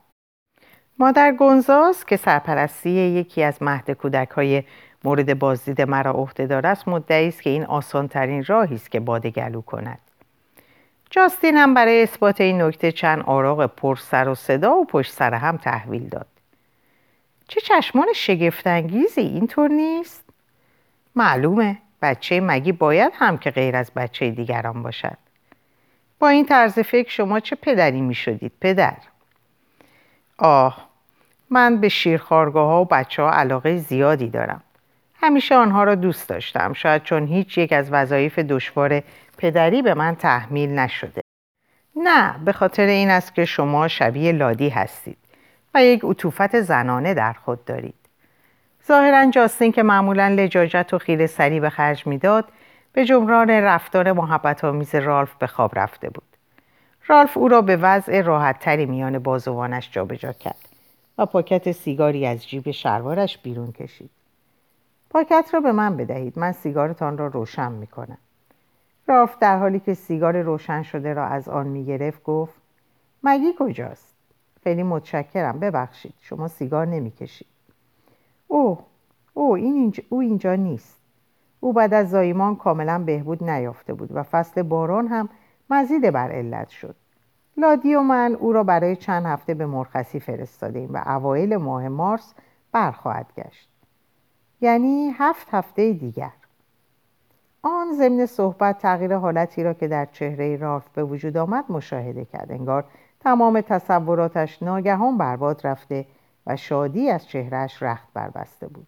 [0.99, 4.63] مادر گونزاس که سرپرستی یکی از مهد کودک های
[5.05, 9.61] مورد بازدید مرا عهدهدار است مدعی است که این آسانترین راهی است که باده گلو
[9.61, 9.99] کند.
[11.15, 15.35] جاستین هم برای اثبات این نکته چند آراغ پر سر و صدا و پشت سر
[15.35, 16.27] هم تحویل داد.
[17.49, 20.25] چه چشمان شگفتانگیزی؟ اینطور نیست.
[21.17, 21.79] معلومه.
[22.03, 25.19] بچه مگی باید هم که غیر از بچه دیگران باشد.
[26.19, 28.97] با این طرز فکر شما چه پدری می شدید پدر؟
[30.39, 30.89] آه
[31.51, 34.63] من به شیرخارگاه ها و بچه ها علاقه زیادی دارم.
[35.23, 36.73] همیشه آنها را دوست داشتم.
[36.73, 39.03] شاید چون هیچ یک از وظایف دشوار
[39.39, 41.23] پدری به من تحمیل نشده.
[41.97, 45.19] نه به خاطر این است که شما شبیه لادی هستید
[45.75, 47.95] و یک عطوفت زنانه در خود دارید.
[48.87, 52.45] ظاهرا جاستین که معمولا لجاجت و خیره سری به خرج می‌داد
[52.93, 56.25] به جمران رفتار محبت آمیز رالف به خواب رفته بود.
[57.07, 60.69] رالف او را به وضع راحتتری میان بازوانش جابجا کرد
[61.19, 64.11] و پاکت سیگاری از جیب شلوارش بیرون کشید.
[65.15, 66.39] پاکت را به من بدهید.
[66.39, 68.19] من سیگارتان را روشن می‌کنم.
[69.07, 72.55] رالف در حالی که سیگار روشن شده را از آن می‌گرفت گفت
[73.23, 74.15] مگی کجاست؟
[74.65, 77.47] خیلی متشکرم ببخشید شما سیگار نمی‌کشید.
[78.49, 78.79] او
[79.35, 81.01] او این اینجا، او اینجا نیست.
[81.61, 85.29] او بعد از زایمان کاملا بهبود نیافته بود و فصل باران هم
[85.71, 86.97] مزید بر علت شد.
[87.57, 92.35] لادی و من او را برای چند هفته به مرخصی فرستادیم و اوایل ماه مارس
[92.73, 93.74] برخواهد گشت.
[94.61, 96.31] یعنی هفت هفته دیگر.
[97.63, 102.53] آن ضمن صحبت تغییر حالتی را که در چهره رالف به وجود آمد مشاهده کرد.
[102.53, 102.85] انگار
[103.21, 106.07] تمام تصوراتش ناگهان برباد رفته
[106.47, 108.87] و شادی از چهرهش رخت بربسته بود.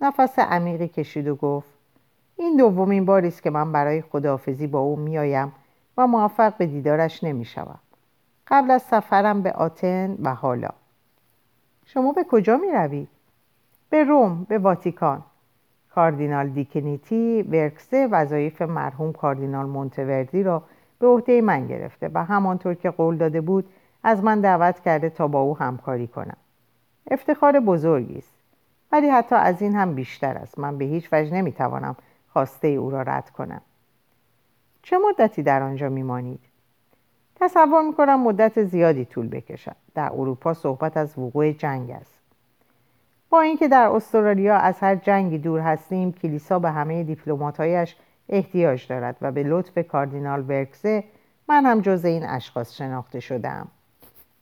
[0.00, 1.68] نفس عمیقی کشید و گفت
[2.36, 5.52] این دومین باری است که من برای خداحافظی با او میآیم
[5.96, 7.78] و موفق به دیدارش نمی‌شوم.
[8.46, 10.70] قبل از سفرم به آتن و حالا.
[11.86, 13.08] شما به کجا می روید؟
[13.90, 15.22] به روم به واتیکان.
[15.94, 20.62] کاردینال دیکنیتی ورکسه وظایف مرحوم کاردینال مونتوردی را
[20.98, 23.68] به عهده من گرفته و همانطور که قول داده بود
[24.02, 26.36] از من دعوت کرده تا با او همکاری کنم.
[27.10, 28.34] افتخار بزرگی است.
[28.92, 30.58] ولی حتی از این هم بیشتر است.
[30.58, 31.96] من به هیچ وجه نمی‌توانم
[32.32, 33.60] خواسته او را رد کنم.
[34.82, 36.40] چه مدتی در آنجا میمانید؟
[37.40, 39.76] تصور می‌کنم مدت زیادی طول بکشد.
[39.94, 42.17] در اروپا صحبت از وقوع جنگ است.
[43.30, 47.96] با اینکه در استرالیا از هر جنگی دور هستیم کلیسا به همه دیپلماتهایش
[48.28, 51.04] احتیاج دارد و به لطف کاردینال ورکسه
[51.48, 53.68] من هم جز این اشخاص شناخته شدم.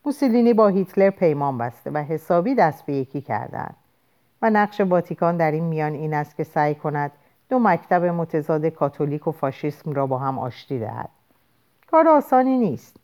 [0.04, 3.74] موسولینی با هیتلر پیمان بسته و حسابی دست به یکی کردند
[4.42, 7.12] و نقش واتیکان در این میان این است که سعی کند
[7.48, 11.08] دو مکتب متضاد کاتولیک و فاشیسم را با هم آشتی دهد.
[11.90, 12.96] کار آسانی نیست.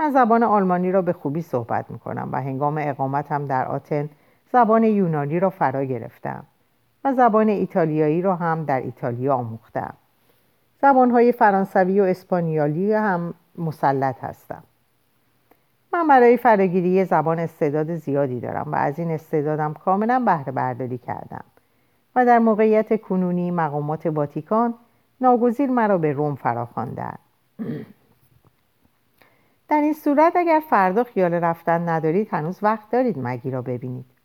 [0.00, 4.08] من زبان آلمانی را به خوبی صحبت می کنم و هنگام اقامتم در آتن
[4.52, 6.44] زبان یونانی را فرا گرفتم
[7.04, 9.94] و زبان ایتالیایی را هم در ایتالیا آموختم.
[10.82, 14.62] زبانهای فرانسوی و اسپانیالی هم مسلط هستم.
[15.92, 21.44] من برای فراگیری زبان استعداد زیادی دارم و از این استعدادم کاملا بهره برداری کردم
[22.16, 24.74] و در موقعیت کنونی مقامات واتیکان
[25.20, 27.18] ناگزیر مرا به روم فراخواندند
[29.68, 34.19] در این صورت اگر فردا خیال رفتن ندارید هنوز وقت دارید مگی را ببینید.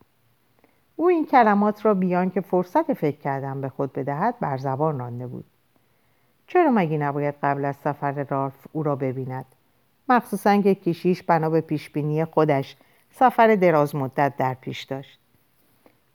[0.95, 5.27] او این کلمات را بیان که فرصت فکر کردن به خود بدهد بر زبان رانده
[5.27, 5.45] بود.
[6.47, 9.45] چرا مگی نباید قبل از سفر رالف او را ببیند؟
[10.09, 12.77] مخصوصا که کشیش بنا به پیشبینی خودش
[13.11, 15.19] سفر دراز مدت در پیش داشت.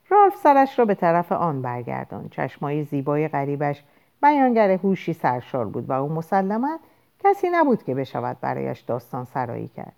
[0.09, 3.83] رالف سرش را به طرف آن برگردان چشمای زیبای غریبش
[4.23, 6.79] بیانگر هوشی سرشار بود و او مسلما
[7.25, 9.93] کسی نبود که بشود برایش داستان سرایی کرد.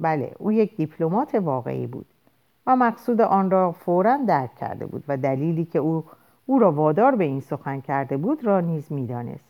[0.00, 2.06] بله او یک دیپلمات واقعی بود.
[2.66, 6.04] و مقصود آن را فورا درک کرده بود و دلیلی که او
[6.46, 9.44] او را وادار به این سخن کرده بود را نیز می‌دانست.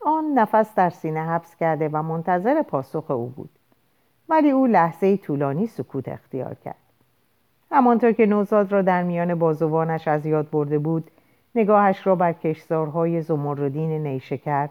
[0.00, 3.50] آن نفس در سینه حبس کرده و منتظر پاسخ او بود.
[4.28, 6.74] ولی او لحظه طولانی سکوت اختیار کرد.
[7.70, 11.10] همانطور که نوزاد را در میان بازوانش از یاد برده بود
[11.54, 14.68] نگاهش را بر کشزارهای زمردین نیشکر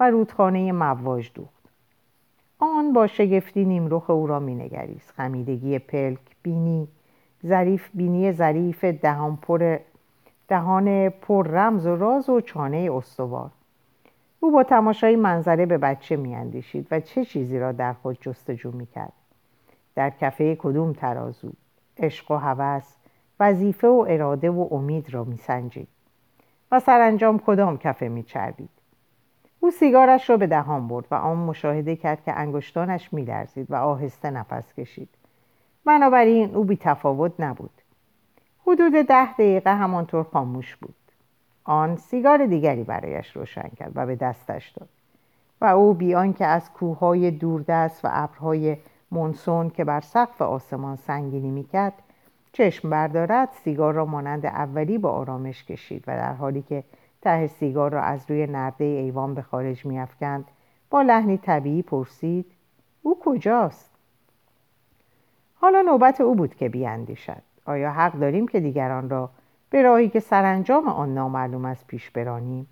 [0.00, 1.60] و رودخانه مواج دوخت.
[2.58, 5.10] آن با شگفتی نیمرخ او را مینگریست.
[5.10, 6.88] خمیدگی پلک بینی
[7.46, 9.78] ظریف بینی ظریف دهان پر
[10.48, 13.50] دهان پر رمز و راز و چانه استوار.
[14.40, 19.12] او با تماشای منظره به بچه میاندیشید و چه چیزی را در خود جستجو می‌کرد؟
[19.94, 21.52] در کفه کدوم ترازو؟
[21.98, 22.94] عشق و هوس
[23.40, 25.88] وظیفه و اراده و امید را میسنجید.
[26.72, 28.70] و سرانجام کدام کفه میچربید؟
[29.60, 34.30] او سیگارش را به دهان برد و آن مشاهده کرد که انگشتانش میلرزید و آهسته
[34.30, 35.08] نفس کشید.
[35.90, 37.70] بنابراین او بی تفاوت نبود.
[38.66, 40.94] حدود ده دقیقه همانطور خاموش بود.
[41.64, 44.88] آن سیگار دیگری برایش روشن کرد و به دستش داد.
[45.60, 48.76] و او بیان که از کوههای دوردست و ابرهای
[49.10, 51.92] مونسون که بر سقف آسمان سنگینی می‌کرد
[52.52, 56.84] چشم بردارد سیگار را مانند اولی با آرامش کشید و در حالی که
[57.22, 60.44] ته سیگار را از روی نرده ایوان به خارج میافکند
[60.90, 62.46] با لحنی طبیعی پرسید
[63.02, 63.89] او کجاست؟
[65.60, 67.42] حالا نوبت او بود که بیاندیشد.
[67.66, 69.30] آیا حق داریم که دیگران را
[69.70, 72.66] به راهی که سرانجام آن نامعلوم است پیش برانیم؟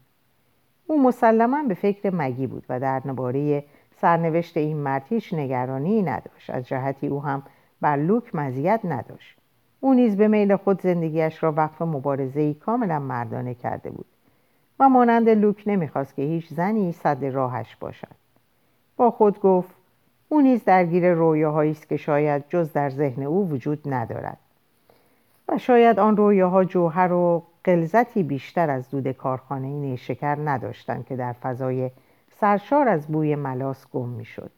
[0.87, 3.65] او مسلما به فکر مگی بود و در نباره
[4.01, 6.51] سرنوشت این مرد هیچ نگرانی نداشت.
[6.51, 7.43] از جهتی او هم
[7.81, 9.39] بر لوک مزیت نداشت.
[9.81, 14.07] او نیز به میل خود زندگیش را وقف مبارزه کاملا مردانه کرده بود
[14.81, 18.15] و مانند لوک نمی‌خواست که هیچ زنی صد راهش باشد.
[18.97, 19.78] با خود گفت
[20.29, 24.39] او نیز درگیر رویاهایی است که شاید جز در ذهن او وجود ندارد.
[25.49, 31.33] و شاید آن رویاها جوهر و قلزتی بیشتر از دود کارخانه نیشکر نداشتند که در
[31.33, 31.91] فضای
[32.41, 34.51] سرشار از بوی ملاس گم می‌شد.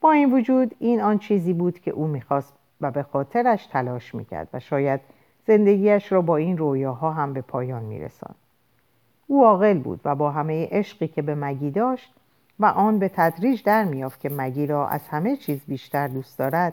[0.00, 4.48] با این وجود این آن چیزی بود که او می‌خواست و به خاطرش تلاش می‌کرد
[4.52, 5.00] و شاید
[5.46, 8.36] زندگیش را با این رویاها هم به پایان میرساند.
[9.26, 12.14] او عاقل بود و با همه عشقی که به مگی داشت
[12.60, 16.72] و آن به تدریج در میافت که مگی را از همه چیز بیشتر دوست دارد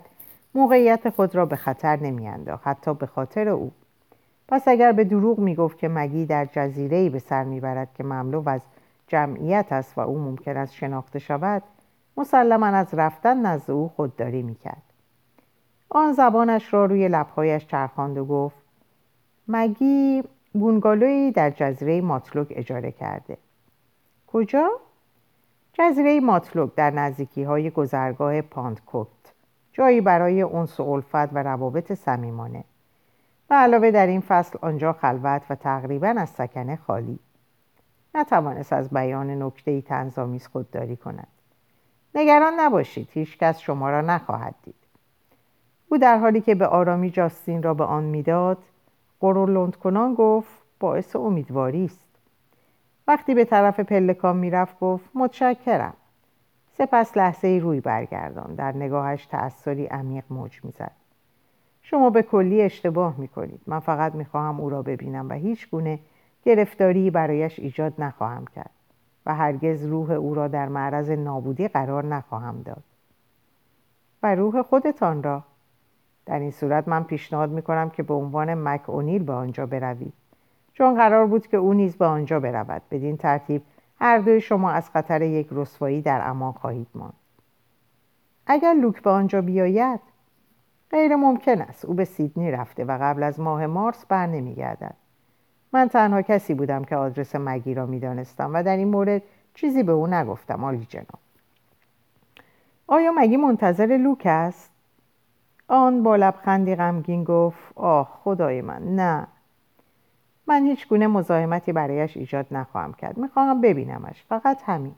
[0.56, 3.72] موقعیت خود را به خطر نمیانداخت حتی به خاطر او.
[4.48, 8.62] پس اگر به دروغ می‌گفت که مگی در جزیره به سر می‌برد که مملو از
[9.08, 11.64] جمعیت است و او ممکن است شناخته شود
[12.18, 14.84] مسلما از رفتن نزد او خودداری می‌کرد.
[15.90, 18.58] آن زبانش را روی لبهایش چرخاند و گفت
[19.48, 20.24] مگی
[20.54, 23.38] بونگالوی در جزیره ماتلوک اجاره کرده.
[24.28, 24.70] کجا؟
[25.80, 29.08] جزیره ماتلوک در نزدیکی های گذرگاه پاندکوت
[29.72, 32.64] جایی برای انس و الفت و روابط صمیمانه.
[33.50, 37.20] و علاوه در این فصل آنجا خلوت و تقریبا از سکنه خالی.
[38.16, 41.28] نتوانست از بیان نکته ای تنظامیز خودداری کند.
[42.16, 44.76] نگران نباشید هیچ کس شما را نخواهد دید.
[45.90, 48.58] او در حالی که به آرامی جاستین را به آن می‌داد
[49.20, 50.50] قرولند کنان گفت
[50.80, 52.07] باعث امیدواری است.
[53.08, 55.93] وقتی به طرف پلکان می‌رفت گفت متشکرم.
[56.78, 58.55] سپس لحظه ای روی برگردان.
[58.55, 60.91] در نگاهش تأثری عمیق موج می‌زد.
[61.82, 63.62] شما به کلی اشتباه می‌کنید.
[63.68, 65.99] من فقط می‌خواهم او را ببینم و هیچ گونه
[66.45, 68.70] گرفتاری برایش ایجاد نخواهم کرد
[69.26, 72.84] و هرگز روح او را در معرض نابودی قرار نخواهم داد.
[74.24, 75.43] و روح خودتان را؟
[76.26, 80.14] در این صورت من پیشنهاد می‌کنم که به عنوان مک اونیل به آنجا بروید.
[80.78, 82.82] چون قرار بود که او نیز به آنجا برود.
[82.92, 83.62] بدین ترتیب
[84.00, 87.14] هر دوی شما از خطر یک رسوایی در امان خواهید ماند.
[88.48, 90.00] اگر لوک به آنجا بیاید
[90.92, 91.86] غیر ممکن است.
[91.86, 94.96] او به سیدنی رفته و قبل از ماه مارس بر نمیگردد.
[95.74, 99.22] من تنها کسی بودم که آدرس مگی را می‌دانستم و در این مورد
[99.54, 101.20] چیزی به او نگفتم آلی جناب.
[102.88, 104.72] آیا مگی منتظر لوک است؟
[105.68, 109.28] آن با لبخندی غمگین گفت آه خدای من نه.
[110.48, 113.18] من هیچ گونه مزاحمتی برایش ایجاد نخواهم کرد.
[113.18, 114.24] می‌خواهم ببینمش.
[114.30, 114.95] فقط همین.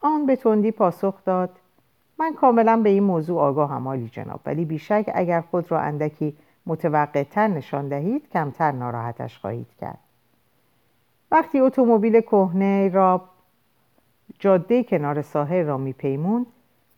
[0.00, 1.50] آن به تندی پاسخ داد.
[2.18, 4.40] من کاملا به این موضوع آگاهم عالی جناب.
[4.46, 6.36] ولی بیشک اگر خود را اندکی
[6.66, 9.98] متوقعتر نشان دهید کمتر ناراحتش خواهید کرد.
[11.30, 13.20] وقتی اتومبیل کهنه را
[14.38, 16.46] جاده کنار ساحل را میپیموند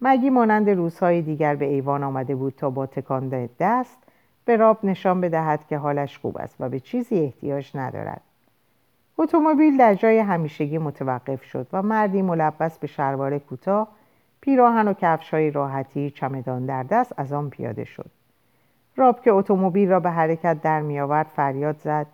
[0.00, 3.98] مگی مانند روزهای دیگر به ایوان آمده بود تا با تکان دست
[4.47, 8.20] به راب نشان بدهد که حالش خوب است و به چیزی احتیاج ندارد.
[9.18, 13.88] اتومبیل در جای همیشگی متوقف شد و مردی ملبس به شلوار کوتاه
[14.40, 18.11] پیراهن و کفشهای راحتی چمدان در دست از آن پیاده شد.
[18.97, 22.07] راب که اتومبیل را به حرکت در میآورد فریاد زد.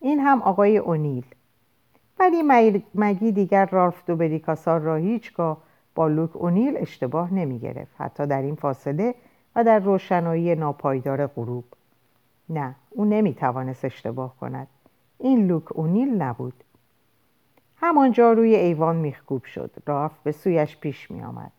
[0.00, 1.24] این هم آقای اونیل.
[2.18, 2.42] ولی
[2.94, 5.58] مگی دیگر رالف دوبریکاسار را هیچگاه
[5.94, 7.94] با لوک اونیل اشتباه نمی گرفت.
[7.98, 9.14] حتی در این فاصله
[9.56, 11.64] و در روشنایی ناپایدار غروب.
[12.48, 14.66] نه او نمی توانست اشتباه کند.
[15.18, 16.64] این لوک اونیل نبود.
[17.76, 19.70] همانجا روی ایوان میخکوب شد.
[19.86, 21.52] رالف به سویش پیش می آمد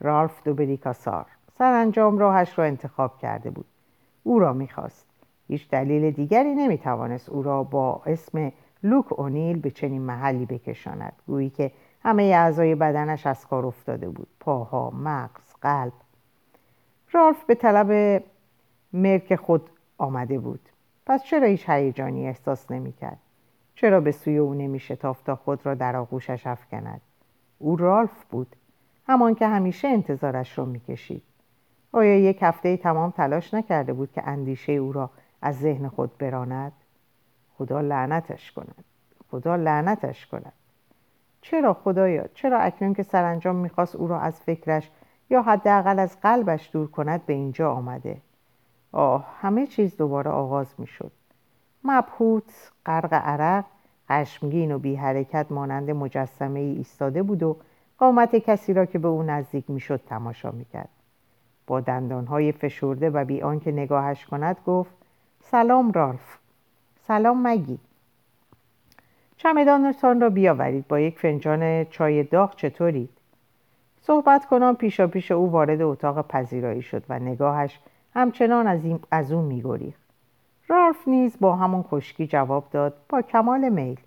[0.00, 1.26] رالف دوبریکاسار
[1.58, 3.66] سرانجام راهش را انتخاب کرده بود.
[4.22, 5.06] او را می‌خواست.
[5.48, 11.12] هیچ دلیل دیگری نمی‌توانست او را با اسم لوک اونیل به چنین محلی بکشاند.
[11.26, 11.72] گویی که
[12.02, 14.28] همه اعضای بدنش از کار افتاده بود.
[14.40, 15.92] پاها مغز قلب.
[17.12, 18.22] رالف به طلب
[18.92, 20.68] مرک خود آمده بود.
[21.06, 23.18] پس چرا هیچ هیجانی احساس نمی‌کرد؟
[23.74, 27.00] چرا به سوی او نمیشتافت تا خود را در آغوشش افکند؟
[27.58, 28.56] او رالف بود
[29.08, 31.22] همان که همیشه انتظارش را می‌کشید.
[31.92, 35.10] آیا یک هفته تمام تلاش نکرده بود که اندیشه او را
[35.42, 36.72] از ذهن خود براند؟
[37.58, 38.84] خدا لعنتش کند.
[39.30, 40.52] خدا لعنتش کند.
[41.40, 44.90] چرا خدایا؟ چرا اکنون که سرانجام می‌خواست او را از فکرش
[45.30, 48.16] یا حداقل از قلبش دور کند به اینجا آمده.
[48.92, 51.12] آه همه چیز دوباره آغاز می‌شد.
[51.84, 53.64] مبهوت غرق عرق
[54.10, 57.56] خشمگین و بی حرکت مانند مجسمه ای ایستاده بود و
[57.98, 60.88] قامت کسی را که به او نزدیک می‌شد تماشا می‌کرد.
[61.66, 64.94] با دندانهای فشرده و بی آنکه نگاهش کند گفت
[65.40, 66.38] سلام رالف.
[67.06, 67.78] سلام مگی.
[69.36, 70.88] چمدانتان را بیاورید.
[70.88, 73.19] با یک فنجان چای داغ چطورید
[74.10, 77.80] صحبت کنان پیشا پیش او وارد اتاق پذیرایی شد و نگاهش
[78.14, 80.00] همچنان از, این از او میگریخت.
[80.68, 84.00] رالف نیز با همون خشکی جواب داد با کمال میل.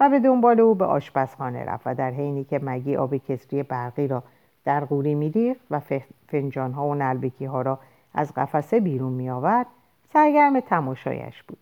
[0.00, 4.08] و به دنبال او به آشپزخانه رفت و در حینی که مگی آب کسری برقی
[4.08, 4.22] را
[4.64, 5.80] در قوری میریخت و
[6.28, 7.78] فنجان ها و نلبکی ها را
[8.14, 9.66] از قفسه بیرون می آورد
[10.12, 11.58] سرگرم تماشایش بود.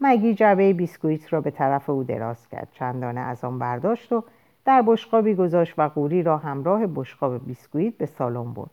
[0.00, 4.24] مگی جعبه بیسکویت را به طرف او دراز کرد چندانه از آن برداشت و
[4.64, 8.70] در بشقابی گذاشت و قوری را همراه بشقاب بیسکویت به سالن برد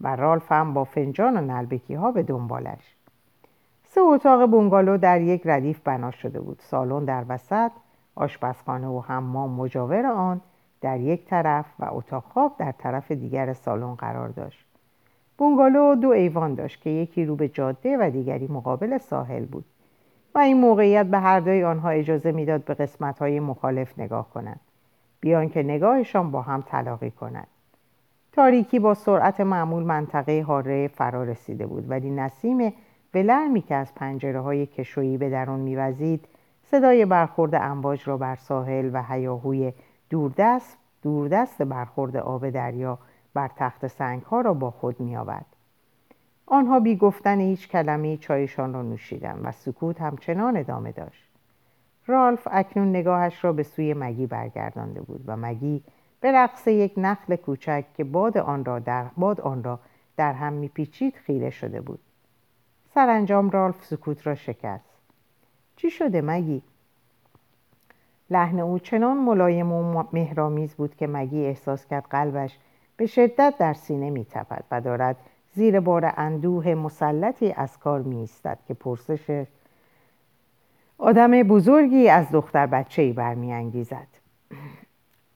[0.00, 2.96] و رالف هم با فنجان و نلبکی ها به دنبالش.
[3.84, 6.58] سه اتاق بونگالو در یک ردیف بنا شده بود.
[6.62, 7.70] سالن در وسط
[8.14, 10.40] آشپزخانه و حمام مجاور آن
[10.80, 14.66] در یک طرف و اتاق خواب در طرف دیگر سالن قرار داشت.
[15.38, 19.64] بونگالو دو ایوان داشت که یکی رو به جاده و دیگری مقابل ساحل بود
[20.34, 24.60] و این موقعیت به هر دوی آنها اجازه می‌داد به قسمت‌های مخالف نگاه کنند.
[25.26, 27.46] بیان که نگاهشان با هم تلاقی کند
[28.32, 32.72] تاریکی با سرعت معمول منطقه حاره فرا رسیده بود ولی نسیم
[33.14, 36.28] ولرمی که از پنجره های کشویی به درون میوزید
[36.62, 39.72] صدای برخورد امواج را بر ساحل و هیاهوی
[40.10, 42.98] دوردست دوردست برخورد آب دریا
[43.34, 45.46] بر تخت سنگ ها را با خود می آورد.
[46.46, 51.25] آنها بی گفتن هیچ کلمه چایشان را نوشیدند و سکوت همچنان ادامه داشت.
[52.06, 55.82] رالف اکنون نگاهش را به سوی مگی برگردانده بود و مگی
[56.20, 59.78] به رقص یک نخل کوچک که باد آن را در, باد آن را
[60.16, 61.98] در هم میپیچید خیره شده بود.
[62.94, 64.90] سرانجام رالف سکوت را شکست.
[65.76, 66.62] چی شده مگی؟
[68.30, 72.58] لحن او چنان ملایم و مهرامیز بود که مگی احساس کرد قلبش
[72.96, 75.16] به شدت در سینه میتپد و دارد
[75.54, 78.28] زیر بار اندوه مسلطی از کار می
[78.68, 79.46] که پرسش
[80.98, 84.06] آدم بزرگی از دختر بچه ای برمیانگیزد.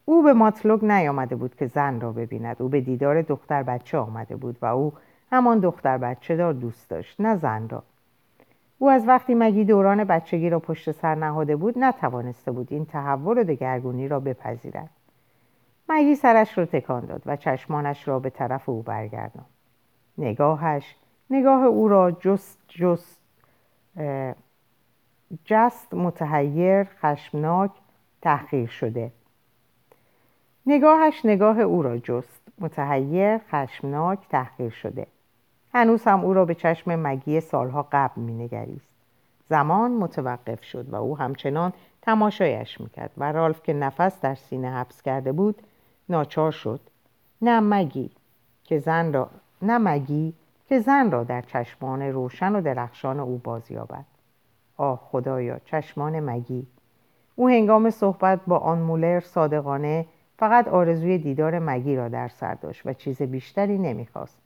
[0.05, 2.63] او به ماتلوگ نیامده بود که زن را ببیند.
[2.63, 4.93] او به دیدار دختر بچه آمده بود و او
[5.33, 7.83] همان دختر بچه دار دوست داشت نه زن را.
[8.79, 13.39] او از وقتی مگی دوران بچگی را پشت سر نهاده بود نتوانسته بود این تحول
[13.39, 14.91] و دگرگونی را بپذیرد.
[15.89, 19.47] مگی سرش را تکان داد و چشمانش را به طرف او برگرداند.
[20.19, 20.97] نگاهش
[21.31, 23.21] نگاه او را جست جست
[25.45, 27.71] جست متحیر خشمناک
[28.23, 29.13] تحقیر شده.
[30.67, 32.41] نگاهش نگاه او را جست.
[32.59, 35.07] متحیر خشمناک تحقیر شده.
[35.75, 38.95] هنوز هم او را به چشم مگی سالها قبل مینگریست.
[39.49, 41.73] زمان متوقف شد و او همچنان
[42.03, 45.63] تماشایش می‌کرد و رالف که نفس در سینه حبس کرده بود
[46.09, 46.81] ناچار شد.
[47.43, 48.11] نه مگی
[48.65, 49.31] که زن را
[49.63, 50.35] نه مگی
[50.69, 54.05] که زن را در چشمان روشن و درخشان او بازیابد.
[54.81, 56.67] آه خدایا چشمان مگی.
[57.37, 60.07] او هنگام صحبت با آن مولر صادقانه
[60.39, 64.39] فقط آرزوی دیدار مگی را در سر داشت و چیز بیشتری نمی‌خواست.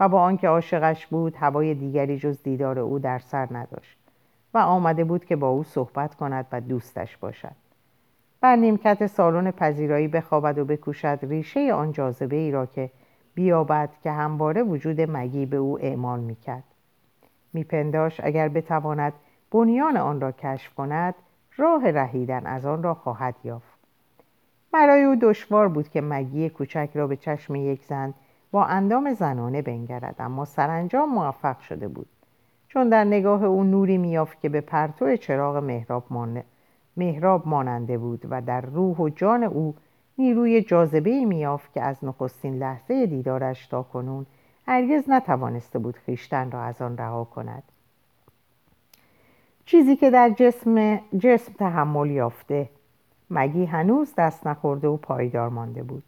[0.00, 3.98] و با آنکه عاشقش بود هوای دیگری جز دیدار او در سر نداشت
[4.54, 7.54] و آمده بود که با او صحبت کند و دوستش باشد.
[8.40, 12.90] بر نیمکت سالن پذیرایی بخوابد و بکوشد ریشه آن جاذبه ای را که
[13.34, 16.64] بیابد که همواره وجود مگی به او اعمال می‌کرد.
[17.52, 19.12] میپنداش اگر بتواند
[19.50, 21.14] بنیان آن را کشف کند
[21.56, 23.78] راه رهیدن از آن را خواهد یافت.
[24.72, 28.14] برای او دشوار بود که مگی کوچک را به چشم یک زن
[28.50, 32.06] با اندام زنانه بنگرد اما سرانجام موفق شده بود.
[32.68, 36.04] چون در نگاه او نوری میافت که به پرتو چراغ محراب,
[36.96, 39.74] محراب ماننده بود و در روح و جان او
[40.18, 44.26] نیروی جاذبه میافت که از نخستین لحظه دیدارش تا کنون
[44.66, 47.62] هرگز نتوانسته بود خیشتن را از آن رها کند.
[49.70, 52.68] چیزی که در جسم, جسم تحمل یافته.
[53.30, 56.02] مگی هنوز دست نخورده و پایدار مانده بود.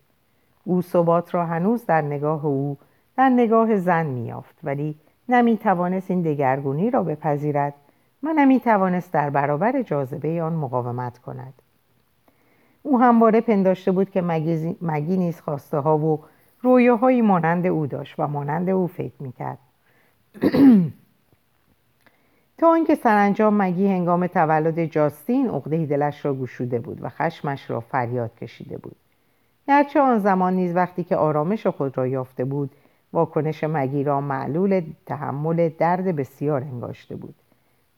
[0.65, 2.79] او ثبات را هنوز در نگاه او
[3.17, 4.95] در نگاه زن میافت ولی
[5.29, 7.75] نمی‌توانست این دگرگونی را بپذیرد
[8.23, 11.55] و نمی‌توانست در برابر جاذبه آن مقاومت کند.
[12.83, 14.23] او همواره پنداشته بود که
[14.81, 16.21] مگی نیز خواسته ها و
[16.61, 19.59] رویاهایی مانند او داشت و مانند او فکر می‌کرد.
[22.61, 27.81] تا آنکه سرانجام مگی هنگام تولد جاستین عقده دلش را گشوده بود و خشمش را
[27.81, 28.97] فریاد کشیده بود.
[29.69, 32.71] گرچه آن زمان نیز وقتی که آرامش خود را یافته بود
[33.13, 37.35] واکنش مگی را معلول تحمل درد بسیار انگاشته بود.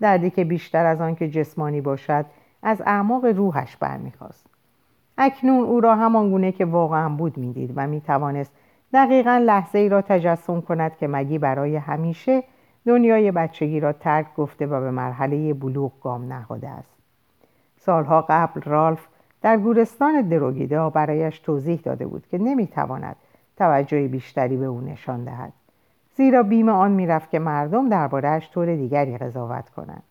[0.00, 2.24] دردی که بیشتر از آن که جسمانی باشد
[2.62, 4.46] از اعماق روحش برمیخواست
[5.18, 8.52] اکنون او را همان گونه که واقعا بود می‌دید و می‌توانست
[8.92, 12.42] دقیقا لحظه ای را تجسم کند که مگی برای همیشه
[12.86, 16.94] دنیای بچگی را ترک گفته و به مرحله بلوغ گام نهاده است.
[17.78, 19.06] سالها قبل رالف
[19.42, 23.16] در گورستان دروگیدا برایش توضیح داده بود که نمی‌تواند
[23.56, 25.52] توجه بیشتری به او نشان دهد.
[26.14, 30.02] زیرا بیم آن می‌رفت که مردم دربارهاش طور دیگری قضاوت کنند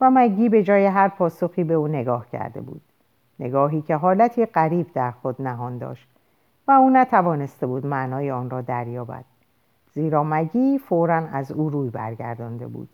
[0.00, 2.82] و مگی به جای هر پاسخی به او نگاه کرده بود.
[3.40, 6.08] نگاهی که حالتی غریب در خود نهان داشت
[6.68, 9.24] و او نتوانسته بود معنای آن را دریابد.
[9.94, 12.88] زیرا مگی فورا از او روی برگردانده بود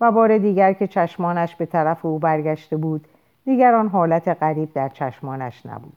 [0.00, 3.08] و بار دیگر که چشمانش به طرف او برگشته بود
[3.44, 5.96] دیگر آن حالت غریب در چشمانش نبود.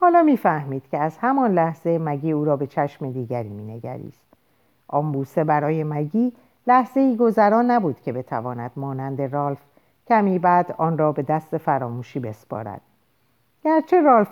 [0.00, 4.26] حالا می‌فهمید که از همان لحظه مگی او را به چشم دیگری مینگریست.
[4.88, 6.32] آن بوسه برای مگی
[6.66, 9.58] لحظه ای گذران نبود که بتواند مانند رالف
[10.08, 12.80] کمی بعد آن را به دست فراموشی بسپارد.
[13.64, 14.28] گرچه رالف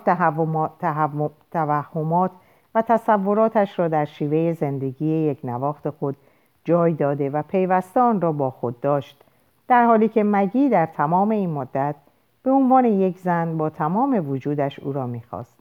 [1.51, 2.31] توهمات
[2.75, 6.17] و تصوراتش را در شیوه زندگی یک نواخت خود
[6.63, 9.23] جای داده و پیوسته آن را با خود داشت
[9.67, 11.95] در حالی که مگی در تمام این مدت
[12.43, 15.59] به عنوان یک زن با تمام وجودش او را می‌خواست.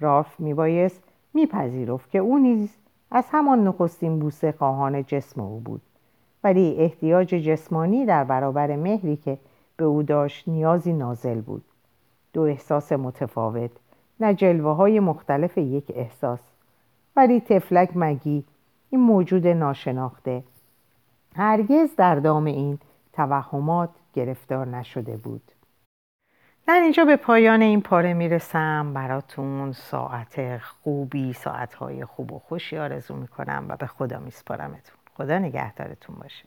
[0.00, 1.02] رالف میبایست
[1.34, 2.76] میپذیرفت که او نیز
[3.10, 5.82] از همان نخستین بوسه خواهان جسم او بود
[6.44, 9.38] ولی احتیاج جسمانی در برابر مهری که
[9.76, 11.64] به او داشت نیازی نازل بود.
[12.32, 13.70] دو احساس متفاوت
[14.20, 16.40] نه جلوه های مختلف یک احساس.
[17.16, 18.44] ولی تفلک مگی
[18.90, 20.42] این موجود ناشناخته.
[21.36, 22.78] هرگز در دام این
[23.12, 25.42] توهمات گرفتار نشده بود.
[26.66, 28.94] در اینجا به پایان این پاره می‌رسم.
[28.94, 34.96] براتون ساعت خوبی ساعتهای خوب و خوشی آرزو می‌کنم و به خدا میسپارمتون.
[35.16, 36.44] خدا نگهدارتون باشه.